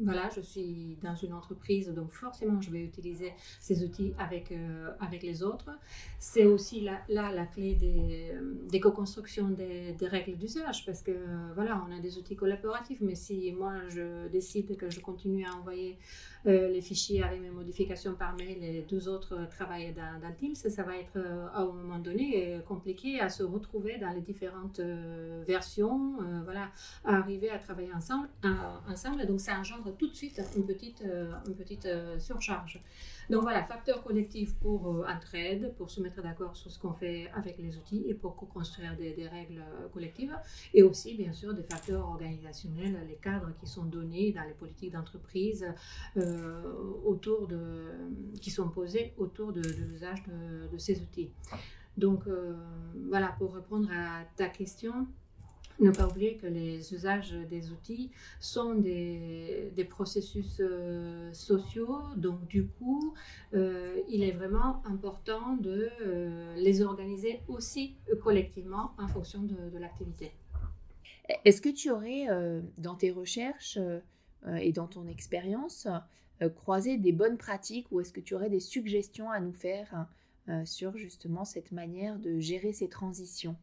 voilà, 0.03 0.29
je 0.35 0.41
suis 0.41 0.97
dans 1.03 1.15
une 1.15 1.33
entreprise, 1.33 1.89
donc 1.89 2.11
forcément, 2.11 2.61
je 2.61 2.71
vais 2.71 2.85
utiliser 2.85 3.33
ces 3.61 3.85
outils 3.85 4.13
avec, 4.19 4.53
euh, 4.53 4.91
avec 5.01 5.23
les 5.23 5.43
autres. 5.43 5.71
C'est 6.19 6.47
aussi 6.47 6.81
là, 6.81 7.01
là, 7.09 7.31
la 7.33 7.47
clé 7.47 7.75
des, 7.75 8.33
des 8.71 8.81
co-constructions 8.81 9.49
des, 9.51 9.95
règles 10.03 10.37
d'usage, 10.37 10.85
parce 10.85 11.03
que 11.03 11.13
voilà, 11.55 11.83
on 11.89 11.97
a 11.97 12.01
des 12.01 12.19
outils 12.19 12.37
collaboratifs, 12.37 13.01
mais 13.01 13.15
si 13.15 13.53
moi, 13.53 13.73
je 13.89 14.29
décide 14.29 14.77
que 14.77 14.91
je 14.91 15.01
continue 15.01 15.47
à 15.47 15.55
envoyer 15.55 15.93
euh, 15.93 15.99
les 16.45 16.81
fichiers 16.81 17.23
avec 17.23 17.41
mes 17.41 17.51
modifications 17.51 18.15
par 18.15 18.37
mail 18.37 18.63
et 18.63 18.73
les 18.73 18.83
deux 18.83 19.09
autres 19.09 19.49
travaillent 19.51 19.95
dans, 19.95 20.21
dans 20.21 20.33
Teams, 20.35 20.55
ça 20.55 20.83
va 20.83 20.97
être 20.97 21.17
euh, 21.17 21.47
à 21.55 21.61
un 21.63 21.73
moment 21.73 21.99
donné 21.99 22.61
compliqué 22.69 23.21
à 23.21 23.29
se 23.29 23.43
retrouver 23.43 23.99
dans 23.99 24.11
les 24.11 24.21
différentes 24.21 24.81
versions, 25.47 26.19
voilà, 26.45 26.69
à 27.05 27.17
arriver 27.17 27.51
à 27.51 27.59
travailler 27.59 27.93
ensemble. 27.95 28.29
ensemble. 28.89 29.27
Donc, 29.27 29.41
ça 29.41 29.55
engendre 29.59 29.97
tout 29.97 30.09
de 30.09 30.15
suite 30.15 30.41
une 30.57 30.67
petite, 30.67 31.03
euh, 31.03 31.33
une 31.47 31.55
petite 31.55 31.87
euh, 31.87 32.19
surcharge. 32.19 32.81
Donc 33.31 33.43
voilà, 33.43 33.65
facteur 33.65 34.03
collectif 34.03 34.55
pour 34.57 34.89
euh, 34.89 35.07
entraide, 35.09 35.75
pour 35.77 35.91
se 35.91 36.01
mettre 36.01 36.23
d'accord 36.23 36.57
sur 36.57 36.71
ce 36.71 36.79
qu'on 36.79 36.93
fait 36.93 37.31
avec 37.35 37.59
les 37.59 37.77
outils 37.77 38.05
et 38.07 38.15
pour 38.15 38.37
construire 38.37 38.97
des, 38.97 39.13
des, 39.13 39.29
règles 39.29 39.63
collectives. 39.93 40.37
Et 40.73 40.83
aussi, 40.83 41.15
bien 41.15 41.33
sûr, 41.33 41.55
des 41.55 41.63
facteurs 41.63 42.07
organisationnels, 42.07 42.99
les 43.09 43.17
cadres 43.17 43.53
qui 43.59 43.67
sont 43.67 43.85
donnés 43.85 44.33
dans 44.33 44.43
les 44.43 44.53
politiques 44.53 44.93
d'entreprise 44.93 45.67
autour 47.05 47.47
de, 47.47 47.93
qui 48.41 48.51
sont 48.51 48.69
posés 48.69 49.15
autour 49.17 49.53
de, 49.53 49.63
l'usage 49.63 50.23
de, 50.25 50.69
de, 50.69 50.79
ces 50.79 51.01
outils. 51.01 51.31
Donc 51.97 52.25
voilà, 53.09 53.29
pour 53.39 53.55
répondre 53.55 53.89
à 53.93 54.25
ta 54.37 54.49
question, 54.49 55.07
ne 55.81 55.91
pas 55.91 56.07
oublier 56.07 56.37
que 56.37 56.47
les 56.47 56.95
usages 56.95 57.33
des 57.33 57.71
outils 57.73 58.11
sont 58.41 58.75
des, 58.75 59.73
processus 59.91 60.61
euh, 60.61 61.33
sociaux, 61.33 62.01
donc 62.17 62.47
du 62.47 62.67
coup, 62.67 63.15
euh, 63.53 64.01
il 64.09 64.23
est 64.23 64.33
vraiment 64.33 64.83
important 64.87 65.57
de 65.57 65.89
euh, 66.01 66.55
les 66.57 66.83
organiser 66.83 67.41
aussi 67.49 67.97
collectivement 68.23 68.93
en 68.99 69.09
fonction 69.09 69.43
de, 69.43 69.71
de 69.71 69.79
l'activité. 69.79 70.33
Est-ce 71.45 71.61
que 71.61 71.69
tu 71.69 71.91
aurais, 71.91 72.27
dans 72.77 72.97
tes 72.97 73.11
recherches 73.11 73.79
et 74.59 74.73
dans 74.73 74.87
ton 74.87 75.07
expérience, 75.07 75.89
croisé 76.55 76.99
des 76.99 77.13
bonnes 77.13 77.39
pratiques 77.39 77.87
ou 77.91 78.01
est-ce 78.01 78.13
que 78.13 78.21
tu 78.21 78.35
aurais 78.35 78.51
des 78.51 78.61
suggestions 78.61 79.31
à 79.31 79.41
nous 79.41 79.55
faire 79.55 80.07
sur 80.67 80.99
justement 80.99 81.47
cette 81.47 81.73
manière 81.73 82.19
de 82.19 82.39
gérer 82.41 82.75
ces 82.75 82.91
transitions? 82.91 83.57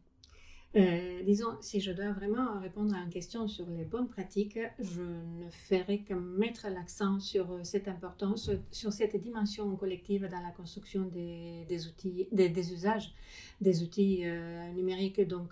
Euh, 0.74 1.22
disons, 1.24 1.54
si 1.60 1.80
je 1.80 1.92
dois 1.92 2.12
vraiment 2.12 2.58
répondre 2.58 2.94
à 2.94 3.00
une 3.00 3.10
question 3.10 3.46
sur 3.46 3.66
les 3.68 3.84
bonnes 3.84 4.08
pratiques, 4.08 4.58
je 4.78 5.02
ne 5.02 5.50
ferai 5.50 5.98
que 6.00 6.14
mettre 6.14 6.66
l'accent 6.70 7.20
sur 7.20 7.52
euh, 7.52 7.60
cette 7.62 7.88
importance, 7.88 8.50
sur 8.70 8.90
cette 8.90 9.16
dimension 9.16 9.76
collective 9.76 10.26
dans 10.30 10.40
la 10.40 10.50
construction 10.50 11.02
des, 11.02 11.86
outils, 11.86 12.26
des, 12.32 12.72
usages 12.72 13.12
des 13.60 13.82
outils 13.82 14.22
euh, 14.24 14.72
numériques, 14.72 15.20
donc 15.28 15.50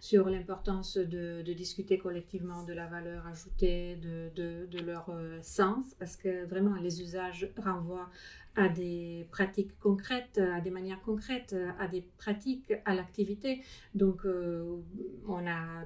sur 0.00 0.30
l'importance 0.30 0.96
de, 0.96 1.42
de, 1.42 1.52
discuter 1.52 1.98
collectivement 1.98 2.64
de 2.64 2.72
la 2.72 2.86
valeur 2.86 3.26
ajoutée, 3.26 3.96
de, 3.96 4.30
de, 4.34 4.66
de 4.66 4.78
leur 4.78 5.14
sens, 5.42 5.94
parce 5.98 6.16
que 6.16 6.46
vraiment 6.46 6.76
les 6.76 7.02
usages 7.02 7.48
renvoient 7.58 8.08
à 8.56 8.68
des 8.68 9.26
pratiques 9.30 9.78
concrètes, 9.80 10.38
à 10.38 10.60
des 10.60 10.70
manières 10.70 11.00
concrètes, 11.02 11.56
à 11.78 11.88
des 11.88 12.02
pratiques, 12.18 12.72
à 12.84 12.94
l'activité. 12.94 13.62
Donc, 13.94 14.26
euh, 14.26 14.82
on 15.26 15.46
a 15.46 15.84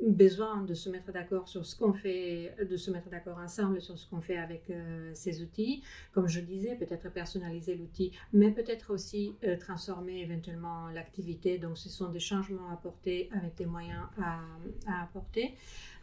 besoin 0.00 0.62
de 0.62 0.74
se 0.74 0.88
mettre 0.88 1.12
d'accord 1.12 1.48
sur 1.48 1.64
ce 1.64 1.76
qu'on 1.76 1.92
fait, 1.92 2.54
de 2.68 2.76
se 2.76 2.90
mettre 2.90 3.08
d'accord 3.08 3.38
ensemble 3.38 3.80
sur 3.80 3.98
ce 3.98 4.08
qu'on 4.08 4.20
fait 4.20 4.36
avec 4.36 4.70
euh, 4.70 5.10
ces 5.14 5.42
outils. 5.42 5.82
Comme 6.12 6.28
je 6.28 6.40
disais, 6.40 6.76
peut-être 6.76 7.10
personnaliser 7.10 7.74
l'outil, 7.74 8.12
mais 8.32 8.50
peut-être 8.50 8.92
aussi 8.92 9.34
euh, 9.44 9.56
transformer 9.56 10.20
éventuellement 10.22 10.88
l'activité. 10.90 11.58
Donc, 11.58 11.78
ce 11.78 11.88
sont 11.88 12.10
des 12.10 12.20
changements 12.20 12.68
à 12.70 12.74
apporter 12.74 13.28
avec 13.32 13.56
des 13.56 13.66
moyens 13.66 14.04
à, 14.20 14.40
à 14.86 15.02
apporter. 15.02 15.54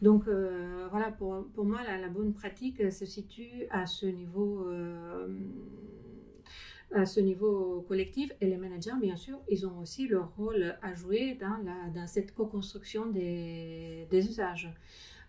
Donc, 0.02 0.26
voilà, 0.26 1.12
pour, 1.12 1.48
pour 1.56 1.64
moi, 1.64 1.80
la, 1.84 2.10
bonne 2.10 2.34
pratique 2.34 2.92
se 2.92 3.06
situe 3.06 3.66
à 3.72 3.88
ce 3.88 4.06
niveau 4.06 4.68
à 6.94 7.06
ce 7.06 7.20
niveau 7.20 7.86
collectif. 7.88 8.32
Et 8.42 8.48
les 8.48 8.58
managers, 8.58 8.92
bien 9.02 9.16
sûr, 9.16 9.40
ils 9.50 9.66
ont 9.66 9.80
aussi 9.80 10.08
leur 10.08 10.36
rôle 10.36 10.78
à 10.82 10.94
jouer 10.94 11.38
dans, 11.40 11.58
la, 11.64 11.90
dans 11.94 12.08
cette 12.08 12.34
co-construction 12.34 13.08
des, 13.08 14.08
des, 14.10 14.28
usages. 14.28 14.74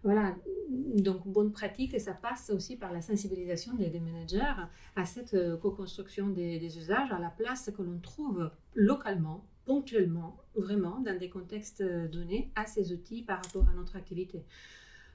Voilà, 0.03 0.37
donc 0.69 1.27
bonne 1.27 1.51
pratique, 1.51 1.95
et 1.95 1.99
ça 1.99 2.13
passe 2.13 2.51
aussi 2.51 2.77
par 2.77 2.93
la 2.93 3.01
sensibilisation 3.01 3.75
des, 3.75 3.99
managers 3.99 4.55
à 4.95 5.05
cette 5.05 5.35
euh, 5.35 5.57
co-construction 5.57 6.29
des, 6.29 6.61
des, 6.61 6.79
usages, 6.79 7.11
à 7.11 7.19
la 7.19 7.31
place 7.31 7.73
que 7.77 7.83
l'on 7.83 7.99
trouve 7.99 8.51
localement, 8.75 9.45
ponctuellement, 9.65 10.37
vraiment, 10.55 11.01
dans 11.01 11.19
des 11.19 11.29
contextes 11.29 11.83
donnés, 11.83 12.53
à 12.55 12.67
ces 12.67 12.93
outils 12.93 13.23
par 13.23 13.43
rapport 13.43 13.69
à 13.69 13.75
notre 13.75 13.97
activité 13.97 14.45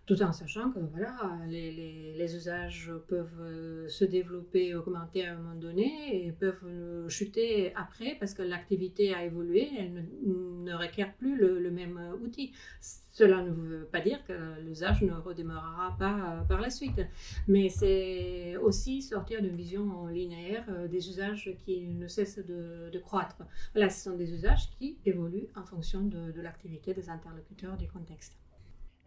tout 0.08 0.22
en 0.24 0.32
sachant 0.32 0.72
que 0.72 0.80
voilà, 0.80 1.16
les, 1.48 1.72
les, 2.18 2.36
usages 2.36 2.92
peuvent 3.08 3.40
euh, 3.40 3.88
se 3.88 4.04
développer, 4.04 4.74
augmenter 4.74 5.28
à 5.28 5.34
un 5.34 5.36
moment 5.36 5.56
donné 5.56 6.26
et 6.26 6.32
peuvent 6.32 6.66
euh, 6.66 7.08
chuter 7.08 7.74
après 7.76 8.16
parce 8.20 8.34
que 8.34 8.42
l'activité 8.42 9.14
a 9.14 9.24
évolué, 9.24 9.70
elle 9.78 9.94
ne, 9.94 10.72
ne 10.72 10.74
requiert 10.74 11.14
plus 11.14 11.38
le, 11.38 11.70
même 11.70 12.00
outil. 12.22 12.52
Cela 12.82 13.44
ne 13.44 13.52
veut 13.52 13.86
pas 13.86 14.02
dire 14.02 14.26
que 14.26 14.34
l'usage 14.62 15.04
ne 15.04 15.14
redémarrera 15.14 15.96
pas 16.00 16.16
euh, 16.16 16.42
par 16.46 16.60
la 16.62 16.72
suite, 16.72 17.02
mais 17.48 17.70
c'est 17.70 18.58
aussi 18.58 19.04
sortir 19.04 19.42
d'une 19.42 19.56
vision 19.56 20.08
linéaire 20.08 20.66
des 20.90 21.10
usages 21.10 21.56
qui 21.64 21.88
ne 21.88 22.08
cessent 22.08 22.40
de, 22.40 22.90
de, 22.92 23.00
croître. 23.00 23.38
Voilà, 23.74 23.90
ce 23.90 24.10
sont 24.10 24.18
des 24.18 24.34
usages 24.34 24.70
qui 24.80 24.98
évoluent 25.06 25.50
en 25.56 25.64
fonction 25.64 26.02
de, 26.02 26.32
de 26.32 26.42
l'activité 26.42 26.96
des 26.96 27.10
interlocuteurs, 27.10 27.78
des 27.78 27.88
contextes. 27.88 28.41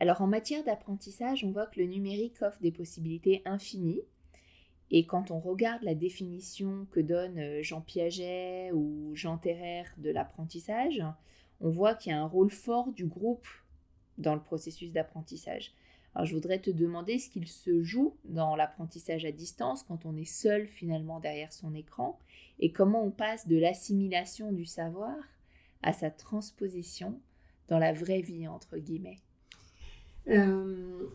Alors 0.00 0.20
en 0.22 0.26
matière 0.26 0.64
d'apprentissage, 0.64 1.44
on 1.44 1.50
voit 1.50 1.66
que 1.66 1.80
le 1.80 1.86
numérique 1.86 2.42
offre 2.42 2.60
des 2.60 2.72
possibilités 2.72 3.42
infinies. 3.44 4.02
Et 4.90 5.06
quand 5.06 5.30
on 5.30 5.38
regarde 5.38 5.82
la 5.82 5.94
définition 5.94 6.86
que 6.90 7.00
donne 7.00 7.38
euh, 7.38 7.62
Jean 7.62 7.80
Piaget 7.80 8.70
ou 8.72 9.12
Jean 9.14 9.38
Terrer 9.38 9.84
de 9.96 10.10
l'apprentissage, 10.10 11.02
on 11.60 11.70
voit 11.70 11.94
qu'il 11.94 12.12
y 12.12 12.14
a 12.14 12.20
un 12.20 12.26
rôle 12.26 12.50
fort 12.50 12.92
du 12.92 13.06
groupe 13.06 13.46
dans 14.18 14.34
le 14.34 14.42
processus 14.42 14.92
d'apprentissage. 14.92 15.72
Alors 16.14 16.26
je 16.26 16.34
voudrais 16.34 16.60
te 16.60 16.70
demander 16.70 17.18
ce 17.18 17.28
qu'il 17.28 17.48
se 17.48 17.82
joue 17.82 18.16
dans 18.24 18.54
l'apprentissage 18.54 19.24
à 19.24 19.32
distance 19.32 19.82
quand 19.82 20.06
on 20.06 20.16
est 20.16 20.24
seul 20.24 20.68
finalement 20.68 21.18
derrière 21.18 21.52
son 21.52 21.74
écran 21.74 22.18
et 22.60 22.70
comment 22.70 23.02
on 23.02 23.10
passe 23.10 23.48
de 23.48 23.56
l'assimilation 23.56 24.52
du 24.52 24.64
savoir 24.64 25.16
à 25.82 25.92
sa 25.92 26.10
transposition 26.10 27.20
dans 27.68 27.78
la 27.78 27.92
vraie 27.92 28.20
vie 28.20 28.46
entre 28.46 28.78
guillemets. 28.78 29.18
Euh, 30.28 31.06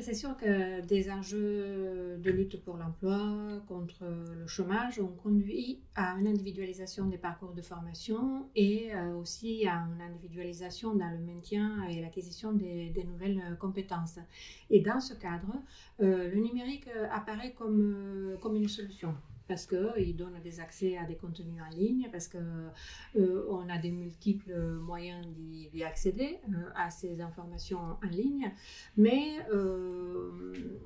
c'est 0.00 0.14
sûr 0.14 0.36
que 0.36 0.80
des 0.82 1.10
enjeux 1.10 2.18
de 2.18 2.30
lutte 2.30 2.62
pour 2.62 2.76
l'emploi, 2.76 3.62
contre 3.68 4.04
le 4.04 4.46
chômage, 4.46 5.00
ont 5.00 5.14
conduit 5.22 5.80
à 5.94 6.16
une 6.18 6.26
individualisation 6.26 7.06
des 7.06 7.16
parcours 7.16 7.52
de 7.52 7.62
formation 7.62 8.48
et 8.54 8.94
euh, 8.94 9.14
aussi 9.16 9.66
à 9.66 9.76
une 9.76 10.02
individualisation 10.02 10.94
dans 10.94 11.10
le 11.10 11.18
maintien 11.18 11.84
et 11.88 12.00
l'acquisition 12.00 12.52
des, 12.52 12.92
nouvelles 13.04 13.56
compétences. 13.58 14.18
Et 14.68 14.80
dans 14.80 15.00
ce 15.00 15.14
cadre, 15.14 15.54
euh, 16.00 16.30
le 16.30 16.40
numérique 16.40 16.88
apparaît 17.10 17.52
comme, 17.52 18.36
comme 18.40 18.56
une 18.56 18.68
solution 18.68 19.14
parce 19.50 19.66
qu'il 19.66 20.14
donne 20.14 20.38
des 20.44 20.60
accès 20.60 20.96
à 20.96 21.04
des 21.04 21.16
contenus 21.16 21.60
en 21.60 21.76
ligne, 21.76 22.08
parce 22.12 22.28
qu'on 22.28 22.70
euh, 23.16 23.66
a 23.68 23.78
des 23.78 23.90
multiples 23.90 24.56
moyens 24.78 25.26
d'y 25.26 25.82
accéder 25.82 26.38
euh, 26.48 26.70
à 26.76 26.88
ces 26.88 27.20
informations 27.20 27.80
en 27.80 28.06
ligne, 28.08 28.52
mais 28.96 29.44
euh, 29.52 30.78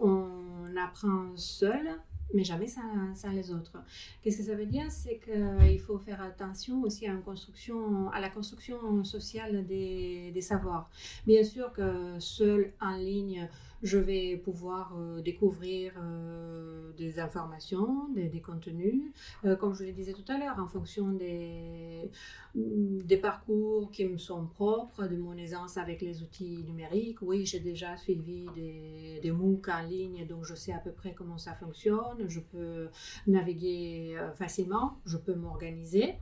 on 0.00 0.76
apprend 0.76 1.36
seul 1.36 1.88
mais 2.34 2.42
jamais 2.42 2.66
sans, 2.66 3.30
les 3.32 3.52
autres. 3.52 3.78
Qu'est-ce 4.20 4.38
que 4.38 4.42
ça 4.42 4.56
veut 4.56 4.66
dire? 4.66 4.90
C'est 4.90 5.20
qu'il 5.20 5.78
faut 5.78 5.96
faire 5.96 6.20
attention 6.20 6.82
aussi 6.82 7.06
à, 7.06 7.12
la 7.12 8.30
construction 8.30 9.04
sociale 9.04 9.64
des 9.64 10.40
savoirs. 10.40 10.90
Bien 11.24 11.44
sûr 11.44 11.72
que 11.72 12.18
seul 12.18 12.72
en 12.80 12.96
ligne, 12.96 13.48
je 13.82 13.98
vais 13.98 14.36
pouvoir 14.36 14.94
euh, 14.96 15.20
découvrir 15.20 15.92
euh, 15.98 16.92
des 16.96 17.20
informations, 17.20 18.08
des, 18.14 18.40
contenus, 18.40 19.12
euh, 19.44 19.56
comme 19.56 19.74
je 19.74 19.84
le 19.84 19.92
disais 19.92 20.12
tout 20.12 20.24
à 20.28 20.38
l'heure, 20.38 20.58
en 20.58 20.66
fonction 20.66 21.12
des, 21.12 22.10
des 22.54 23.16
parcours 23.16 23.90
qui 23.90 24.04
me 24.04 24.18
sont 24.18 24.46
propres, 24.46 25.06
de 25.06 25.16
mon 25.16 25.36
aisance 25.36 25.76
avec 25.76 26.00
les 26.00 26.22
outils 26.22 26.64
numériques. 26.64 27.22
Oui, 27.22 27.46
j'ai 27.46 27.60
déjà 27.60 27.96
suivi 27.96 28.46
des, 28.54 29.20
des 29.22 29.30
MOOC 29.30 29.68
en 29.68 29.82
ligne, 29.82 30.26
donc 30.26 30.44
je 30.44 30.54
sais 30.54 30.72
à 30.72 30.78
peu 30.78 30.92
près 30.92 31.12
comment 31.12 31.38
ça 31.38 31.54
fonctionne, 31.54 32.28
je 32.28 32.40
peux 32.40 32.88
naviguer 33.26 34.16
facilement, 34.34 34.98
je 35.04 35.16
peux 35.16 35.34
m'organiser. 35.34 36.14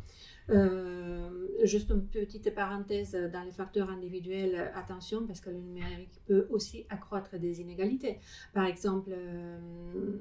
Euh, 0.50 1.48
juste 1.64 1.90
une 1.90 2.06
petite 2.06 2.54
parenthèse 2.54 3.16
dans 3.32 3.42
les 3.42 3.50
facteurs 3.50 3.88
individuels, 3.88 4.70
attention 4.74 5.26
parce 5.26 5.40
que 5.40 5.50
le 5.50 5.58
numérique 5.58 6.20
peut 6.26 6.46
aussi 6.50 6.84
accroître 6.90 7.38
des 7.38 7.60
inégalités. 7.60 8.18
Par 8.52 8.66
exemple, 8.66 9.10
euh, 9.12 10.18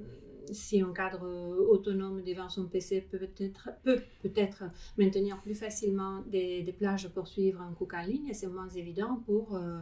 si 0.51 0.81
un 0.81 0.93
cadre 0.93 1.25
autonome 1.69 2.23
devant 2.23 2.49
son 2.49 2.65
PC 2.65 3.01
peut 3.01 3.19
peut-être 3.19 3.69
peut 3.83 4.01
peut-être 4.21 4.63
maintenir 4.97 5.41
plus 5.41 5.55
facilement 5.55 6.21
des, 6.27 6.73
plages 6.77 7.07
pour 7.09 7.27
suivre 7.27 7.61
un 7.61 7.71
cook 7.73 7.93
en 7.93 8.01
ligne, 8.01 8.33
c'est 8.33 8.47
moins 8.47 8.69
évident 8.69 9.21
pour 9.25 9.55
euh, 9.55 9.79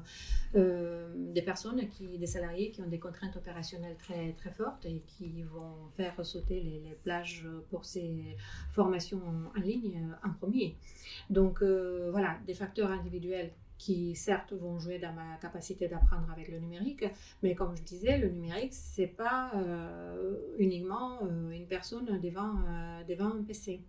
euh, 0.55 1.13
des 1.15 1.41
personnes, 1.41 1.87
qui, 1.89 2.17
des 2.17 2.25
salariés 2.25 2.71
qui 2.71 2.81
ont 2.81 2.87
des 2.87 2.99
contraintes 2.99 3.35
opérationnelles 3.37 3.95
très, 3.97 4.33
très 4.33 4.51
fortes 4.51 4.85
et 4.85 5.01
qui 5.07 5.43
vont 5.43 5.89
faire 5.95 6.13
sauter 6.25 6.61
les, 6.61 6.81
plages 7.03 7.47
pour 7.69 7.85
ces 7.85 8.35
formations 8.69 9.21
en, 9.55 9.59
ligne 9.59 10.07
en 10.23 10.31
premier. 10.33 10.75
Donc 11.29 11.61
euh, 11.61 12.09
voilà, 12.11 12.37
des 12.45 12.53
facteurs 12.53 12.91
individuels 12.91 13.51
qui 13.81 14.15
certes 14.15 14.53
vont 14.53 14.77
jouer 14.77 14.99
dans 14.99 15.11
ma 15.11 15.37
capacité 15.37 15.87
d'apprendre 15.87 16.29
avec 16.31 16.49
le 16.49 16.59
numérique, 16.59 17.03
mais 17.41 17.55
comme 17.55 17.75
je 17.75 17.81
disais, 17.81 18.19
le 18.19 18.29
numérique, 18.29 18.73
c'est 18.73 19.07
pas 19.07 19.51
euh, 19.55 20.35
uniquement 20.59 21.17
euh, 21.23 21.49
une 21.49 21.65
personne 21.65 22.19
devant, 22.21 22.53
euh, 22.69 23.03
devant 23.09 23.33
un 23.33 23.41
PC. 23.41 23.81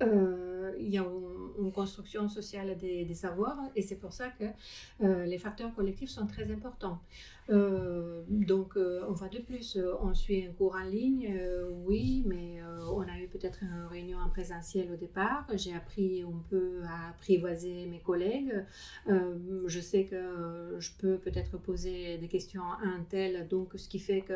Il 0.00 0.88
y 0.88 0.98
a 0.98 1.04
une, 1.58 1.70
construction 1.70 2.28
sociale 2.28 2.76
des, 2.76 3.14
savoirs 3.14 3.60
et 3.76 3.82
c'est 3.82 4.00
pour 4.00 4.12
ça 4.12 4.30
que 4.30 4.46
les 5.00 5.38
facteurs 5.38 5.72
collectifs 5.76 6.10
sont 6.10 6.26
très 6.26 6.50
importants. 6.50 7.00
Euh, 7.50 8.22
donc, 8.28 8.76
on 8.76 9.12
va 9.12 9.28
de 9.28 9.38
plus, 9.38 9.78
on 10.00 10.14
suit 10.14 10.46
un 10.46 10.52
cours 10.52 10.76
en 10.76 10.84
ligne, 10.84 11.34
oui, 11.86 12.22
mais 12.26 12.60
on 12.90 13.02
a 13.02 13.18
eu 13.20 13.28
peut-être 13.28 13.62
une 13.62 13.86
réunion 13.90 14.18
en 14.18 14.28
présentiel 14.28 14.90
au 14.92 14.96
départ. 14.96 15.46
J'ai 15.54 15.74
appris 15.74 16.22
un 16.22 16.42
peu 16.50 16.80
à 16.84 17.10
apprivoiser 17.10 17.86
mes 17.86 18.00
collègues. 18.00 18.64
je 19.08 19.80
sais 19.80 20.04
que 20.04 20.76
je 20.78 20.90
peux 20.98 21.18
peut-être 21.18 21.58
poser 21.58 22.18
des 22.18 22.28
questions 22.28 22.62
à 22.62 22.86
un 22.86 23.02
tel, 23.08 23.48
donc 23.48 23.72
ce 23.76 23.88
qui 23.88 23.98
fait 23.98 24.22
que 24.22 24.34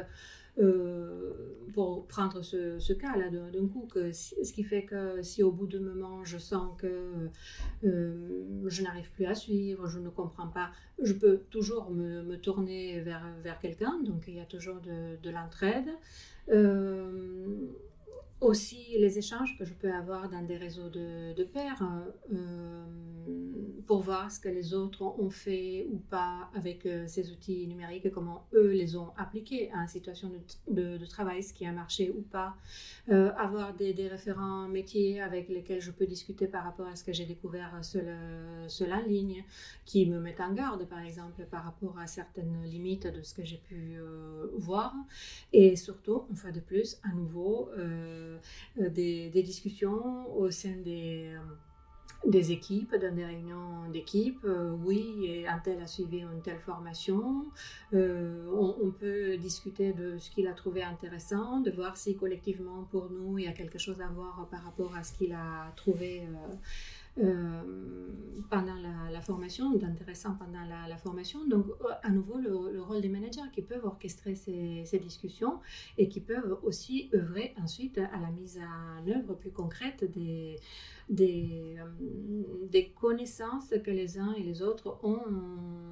euh, 0.58 1.32
pour 1.74 2.06
prendre 2.06 2.40
ce, 2.40 2.92
cas-là 2.94 3.28
d'un 3.28 3.68
coup, 3.68 3.86
que 3.92 4.12
ce 4.12 4.52
qui 4.54 4.64
fait 4.64 4.84
que 4.84 5.20
si 5.22 5.42
au 5.42 5.52
bout 5.52 5.66
de 5.66 5.78
moment, 5.78 6.24
je 6.24 6.38
sens 6.38 6.70
que 6.78 7.28
je 7.82 8.82
n'arrive 8.82 9.10
plus 9.10 9.26
à 9.26 9.34
suivre, 9.34 9.86
je 9.86 9.98
ne 9.98 10.08
comprends 10.08 10.48
pas, 10.48 10.70
je 11.02 11.12
peux 11.12 11.42
toujours 11.50 11.90
me, 11.90 12.36
tourner 12.36 12.95
vers, 13.00 13.58
quelqu'un. 13.60 13.98
Donc, 14.04 14.24
il 14.28 14.34
y 14.34 14.40
a 14.40 14.44
toujours 14.44 14.80
de, 14.80 15.16
de 15.22 15.30
l'entraide 15.30 15.88
aussi 18.40 18.96
les 18.98 19.18
échanges 19.18 19.56
que 19.58 19.64
je 19.64 19.72
peux 19.72 19.92
avoir 19.92 20.28
dans 20.28 20.42
des 20.42 20.56
réseaux 20.56 20.90
de, 20.90 21.32
de 21.32 21.44
pairs 21.44 21.82
euh, 22.32 22.84
pour 23.86 24.02
voir 24.02 24.30
ce 24.30 24.38
que 24.40 24.48
les 24.48 24.74
autres 24.74 25.02
ont 25.02 25.30
fait 25.30 25.86
ou 25.90 25.96
pas 25.96 26.50
avec 26.54 26.84
euh, 26.84 27.06
ces 27.06 27.32
outils 27.32 27.66
numériques 27.66 28.04
et 28.04 28.10
comment 28.10 28.46
eux 28.52 28.72
les 28.72 28.96
ont 28.96 29.10
appliqués 29.16 29.70
à 29.72 29.78
une 29.78 29.88
situation 29.88 30.30
de, 30.68 30.98
de, 30.98 31.06
travail, 31.06 31.42
ce 31.42 31.54
qui 31.54 31.64
a 31.66 31.72
marché 31.72 32.10
ou 32.10 32.20
pas. 32.20 32.54
Euh, 33.08 33.32
avoir 33.36 33.74
des, 33.74 33.94
des, 33.94 34.08
référents 34.08 34.68
métiers 34.68 35.20
avec 35.20 35.48
lesquels 35.48 35.80
je 35.80 35.90
peux 35.90 36.06
discuter 36.06 36.46
par 36.46 36.64
rapport 36.64 36.88
à 36.88 36.96
ce 36.96 37.04
que 37.04 37.12
j'ai 37.12 37.24
découvert 37.24 37.72
seul, 37.82 38.06
seul 38.68 38.92
en 38.92 39.02
ligne, 39.02 39.44
qui 39.84 40.06
me 40.06 40.20
mettent 40.20 40.40
en 40.40 40.52
garde 40.52 40.86
par 40.86 41.00
exemple 41.00 41.46
par 41.50 41.64
rapport 41.64 41.98
à 41.98 42.06
certaines 42.06 42.64
limites 42.64 43.06
de 43.06 43.22
ce 43.22 43.32
que 43.32 43.44
j'ai 43.44 43.58
pu 43.58 43.98
voir. 44.54 44.94
Et 45.52 45.76
surtout, 45.76 46.24
une 46.28 46.36
fois 46.36 46.50
de 46.50 46.60
plus, 46.60 46.98
à 47.02 47.14
nouveau, 47.14 47.70
euh, 48.80 48.88
des, 48.90 49.42
discussions 49.42 50.36
au 50.36 50.50
sein 50.50 50.76
des, 50.84 51.30
euh, 51.34 52.30
des 52.30 52.52
équipes, 52.52 52.94
dans 52.96 53.14
des 53.14 53.24
réunions 53.24 53.88
d'équipe. 53.92 54.40
Euh, 54.44 54.76
oui, 54.84 55.44
un 55.48 55.58
tel 55.58 55.80
a 55.80 55.86
suivi 55.86 56.18
une 56.18 56.42
telle 56.42 56.58
formation. 56.58 57.46
on, 57.92 58.92
peut 58.98 59.36
discuter 59.36 59.92
de 59.92 60.18
ce 60.18 60.30
qu'il 60.30 60.46
a 60.48 60.52
trouvé 60.52 60.82
intéressant, 60.82 61.60
de 61.60 61.70
voir 61.70 61.96
si 61.96 62.16
collectivement 62.16 62.84
pour 62.90 63.10
nous 63.10 63.38
il 63.38 63.44
y 63.44 63.48
a 63.48 63.52
quelque 63.52 63.78
chose 63.78 64.00
à 64.00 64.08
voir 64.08 64.48
par 64.50 64.62
rapport 64.64 64.94
à 64.96 65.02
ce 65.02 65.12
qu'il 65.12 65.32
a 65.32 65.72
trouvé 65.76 66.22
euh, 66.22 66.54
pendant 68.50 68.74
la, 68.74 69.20
formation, 69.20 69.72
d'intéressant 69.72 70.34
pendant 70.34 70.64
la, 70.64 70.96
formation. 70.98 71.46
Donc, 71.46 71.66
euh, 71.66 71.88
à 72.02 72.10
nouveau, 72.10 72.38
le, 72.38 72.80
rôle 72.82 73.00
des 73.00 73.08
managers 73.08 73.48
qui 73.52 73.62
peuvent 73.62 73.84
orchestrer 73.84 74.34
ces, 74.34 74.98
discussions 74.98 75.60
et 75.98 76.08
qui 76.08 76.20
peuvent 76.20 76.58
aussi 76.62 77.10
œuvrer 77.14 77.54
ensuite 77.62 77.98
à 77.98 78.18
la 78.20 78.30
mise 78.30 78.58
en 78.58 79.08
œuvre 79.08 79.34
plus 79.34 79.50
concrète 79.50 80.04
des, 80.10 80.56
des, 81.08 81.76
euh, 81.78 82.66
des 82.70 82.88
connaissances 82.90 83.72
que 83.84 83.90
les 83.90 84.18
uns 84.18 84.32
et 84.34 84.42
les 84.42 84.62
autres 84.62 84.98
ont 85.02 85.20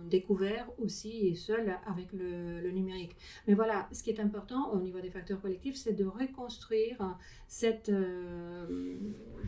découvert 0.09 0.69
aussi 0.79 1.35
seuls 1.37 1.79
avec 1.87 2.13
le, 2.13 2.71
numérique. 2.71 3.17
Mais 3.47 3.55
voilà, 3.55 3.89
ce 3.93 4.03
qui 4.03 4.11
est 4.11 4.21
important 4.21 4.73
au 4.73 4.81
niveau 4.81 5.01
des 5.01 5.11
facteurs 5.11 5.41
collectifs, 5.41 5.77
c'est 5.77 5.93
de 5.93 6.05
reconstruire 6.05 7.17
cette 7.47 7.89
euh, 7.89 8.97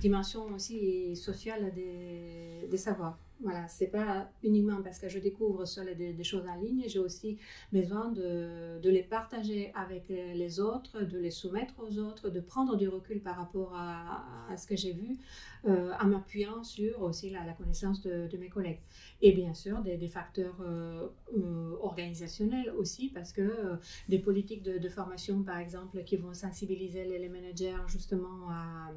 dimension 0.00 0.46
aussi 0.55 1.16
sociale 1.16 1.72
des 1.74 2.76
savoirs. 2.76 3.18
Voilà, 3.40 3.68
c'est 3.68 3.88
pas 3.88 4.31
uniquement 4.42 4.81
parce 4.83 4.99
que 4.99 5.11
je 5.11 5.18
découvre 5.18 5.66
seul 5.66 5.94
des, 5.94 6.25
choses 6.25 6.46
en 6.49 6.57
ligne, 6.57 6.85
j'ai 6.87 6.99
aussi 6.99 7.37
besoin 7.70 8.11
de, 8.11 8.81
de, 8.81 8.90
les 8.90 9.03
partager 9.03 9.72
avec 9.75 10.09
les 10.09 10.59
autres, 10.59 11.03
de 11.03 11.18
les 11.18 11.31
soumettre 11.31 11.75
aux 11.79 11.99
autres, 11.99 12.31
de 12.31 12.40
prendre 12.40 12.77
du 12.77 12.88
recul 12.88 13.20
par 13.20 13.37
rapport 13.37 13.75
à, 13.75 14.25
à 14.51 14.57
ce 14.57 14.66
que 14.66 14.75
j'ai 14.75 14.92
vu, 14.92 15.18
euh, 15.66 15.92
en 16.01 16.07
m'appuyant 16.07 16.64
sur 16.64 17.03
aussi 17.03 17.29
la, 17.29 17.44
la 17.44 17.53
connaissance 17.53 18.01
de, 18.01 18.27
de, 18.27 18.37
mes 18.38 18.49
collègues. 18.49 18.81
Et 19.20 19.33
bien 19.33 19.53
sûr, 19.53 19.81
des, 19.83 19.99
des 19.99 20.09
facteurs 20.09 20.57
euh, 20.62 21.09
euh, 21.37 21.77
organisationnels 21.83 22.70
aussi, 22.70 23.11
parce 23.11 23.33
que 23.33 23.79
des 24.09 24.18
politiques 24.18 24.62
de, 24.62 24.79
de, 24.79 24.88
formation, 24.88 25.42
par 25.42 25.59
exemple, 25.59 26.03
qui 26.05 26.16
vont 26.16 26.33
sensibiliser 26.33 27.05
les 27.05 27.29
managers 27.29 27.77
justement 27.88 28.49
à 28.49 28.92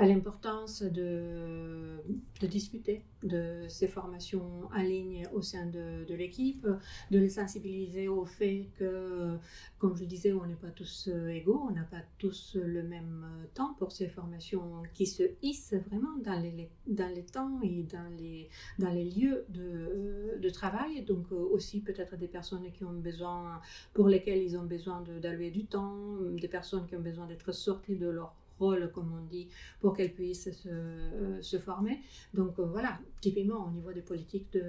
à 0.00 0.06
l'importance 0.06 0.82
de, 0.82 1.98
de, 2.40 2.46
discuter 2.46 3.04
de 3.22 3.66
ces 3.68 3.86
formations 3.86 4.66
en 4.74 4.82
ligne 4.82 5.28
au 5.34 5.42
sein 5.42 5.66
de, 5.66 6.06
de 6.06 6.14
l'équipe, 6.14 6.66
de 7.10 7.18
les 7.18 7.28
sensibiliser 7.28 8.08
au 8.08 8.24
fait 8.24 8.70
que, 8.78 9.36
comme 9.78 9.94
je 9.98 10.04
disais, 10.04 10.32
on 10.32 10.46
n'est 10.46 10.54
pas 10.54 10.70
tous 10.70 11.10
euh, 11.12 11.28
égaux, 11.28 11.66
on 11.68 11.72
n'a 11.72 11.82
pas 11.82 12.00
tous 12.16 12.56
le 12.56 12.82
même 12.82 13.26
euh, 13.26 13.44
temps 13.52 13.74
pour 13.78 13.92
ces 13.92 14.08
formations 14.08 14.82
qui 14.94 15.04
se 15.04 15.22
hissent 15.42 15.74
vraiment 15.88 16.16
dans 16.24 16.40
les, 16.40 16.70
dans 16.86 17.14
les 17.14 17.26
temps 17.26 17.60
et 17.62 17.82
dans 17.82 18.08
les, 18.16 18.48
dans 18.78 18.90
les 18.90 19.04
lieux 19.04 19.44
de, 19.50 20.38
de 20.40 20.48
travail. 20.48 21.04
Donc 21.04 21.26
euh, 21.30 21.34
aussi 21.34 21.82
peut-être 21.82 22.16
des 22.16 22.28
personnes 22.28 22.72
qui 22.72 22.84
ont 22.84 22.94
besoin, 22.94 23.60
pour 23.92 24.08
lesquelles 24.08 24.42
ils 24.42 24.56
ont 24.56 24.64
besoin 24.64 25.04
d'allouer 25.20 25.50
du 25.50 25.66
temps, 25.66 26.16
des 26.40 26.48
personnes 26.48 26.86
qui 26.86 26.96
ont 26.96 27.00
besoin 27.00 27.26
d'être 27.26 27.52
sorties 27.52 27.96
de 27.96 28.08
leur 28.08 28.34
rôle, 28.60 28.90
comme 28.92 29.12
on 29.12 29.24
dit, 29.26 29.48
pour 29.80 29.96
qu'elles 29.96 30.14
puissent 30.14 30.52
se, 30.52 30.68
euh, 30.68 31.58
former. 31.58 31.98
Donc 32.34 32.58
euh, 32.58 32.64
voilà, 32.64 32.98
typiquement 33.20 33.66
au 33.66 33.70
niveau 33.70 33.92
des 33.92 34.02
politiques 34.02 34.52
de, 34.52 34.60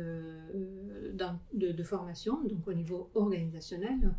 euh, 1.21 1.83
formation, 1.83 2.41
donc 2.43 2.67
au 2.67 2.73
niveau 2.73 3.09
organisationnel, 3.15 4.15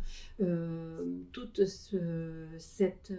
toute 1.31 1.65
cette, 1.65 3.13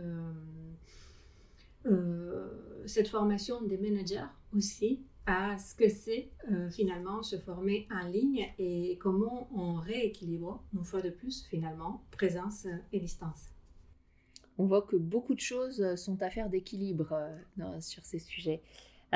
cette 2.87 3.09
formation 3.09 3.63
des 3.63 3.79
managers 3.79 4.29
aussi 4.55 5.01
à 5.27 5.57
ce 5.59 5.75
que 5.75 5.89
c'est 5.89 6.31
finalement 6.71 7.23
se 7.23 7.37
former 7.37 7.89
en 7.91 8.07
ligne 8.07 8.47
et 8.59 8.99
comment 9.01 9.49
on 9.55 9.75
rééquilibre 9.75 10.63
une 10.75 10.85
fois 10.85 11.01
de 11.01 11.11
plus 11.11 11.47
finalement 11.47 12.05
présence 12.11 12.67
et 12.93 13.01
distance 13.01 13.54
on 14.59 14.67
voit 14.67 14.83
que 14.83 14.97
beaucoup 14.97 15.35
de 15.35 15.41
choses 15.41 15.81
euh, 15.81 15.97
sont 15.97 16.23
à 16.23 16.31
faire 16.31 16.49
d'équilibre 16.49 17.13
euh, 17.13 17.81
sur 17.81 18.05
ces 18.05 18.19
sujets. 18.19 18.63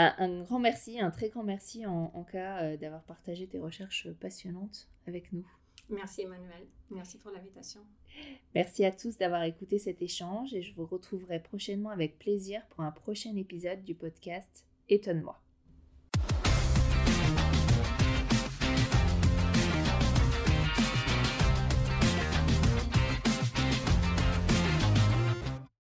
Un, 0.00 0.44
grand 0.44 0.60
merci, 0.60 1.00
un 1.00 1.10
très 1.10 1.28
grand 1.28 1.42
merci 1.42 1.84
en, 1.84 2.22
cas 2.22 2.62
euh, 2.62 2.76
d'avoir 2.76 3.02
partagé 3.02 3.48
tes 3.48 3.58
recherches 3.58 4.08
passionnantes 4.20 4.88
avec 5.08 5.32
nous. 5.32 5.44
Merci 5.90 6.22
Emmanuel, 6.22 6.68
merci 6.90 7.18
pour 7.18 7.32
l'invitation. 7.32 7.80
Merci 8.54 8.84
à 8.84 8.92
tous 8.92 9.18
d'avoir 9.18 9.42
écouté 9.42 9.80
cet 9.80 10.00
échange 10.00 10.54
et 10.54 10.62
je 10.62 10.72
vous 10.74 10.86
retrouverai 10.86 11.40
prochainement 11.40 11.90
avec 11.90 12.16
plaisir 12.18 12.64
pour 12.68 12.82
un 12.82 12.92
prochain 12.92 13.34
épisode 13.34 13.82
du 13.82 13.96
podcast 13.96 14.64
Étonne-moi. 14.88 15.40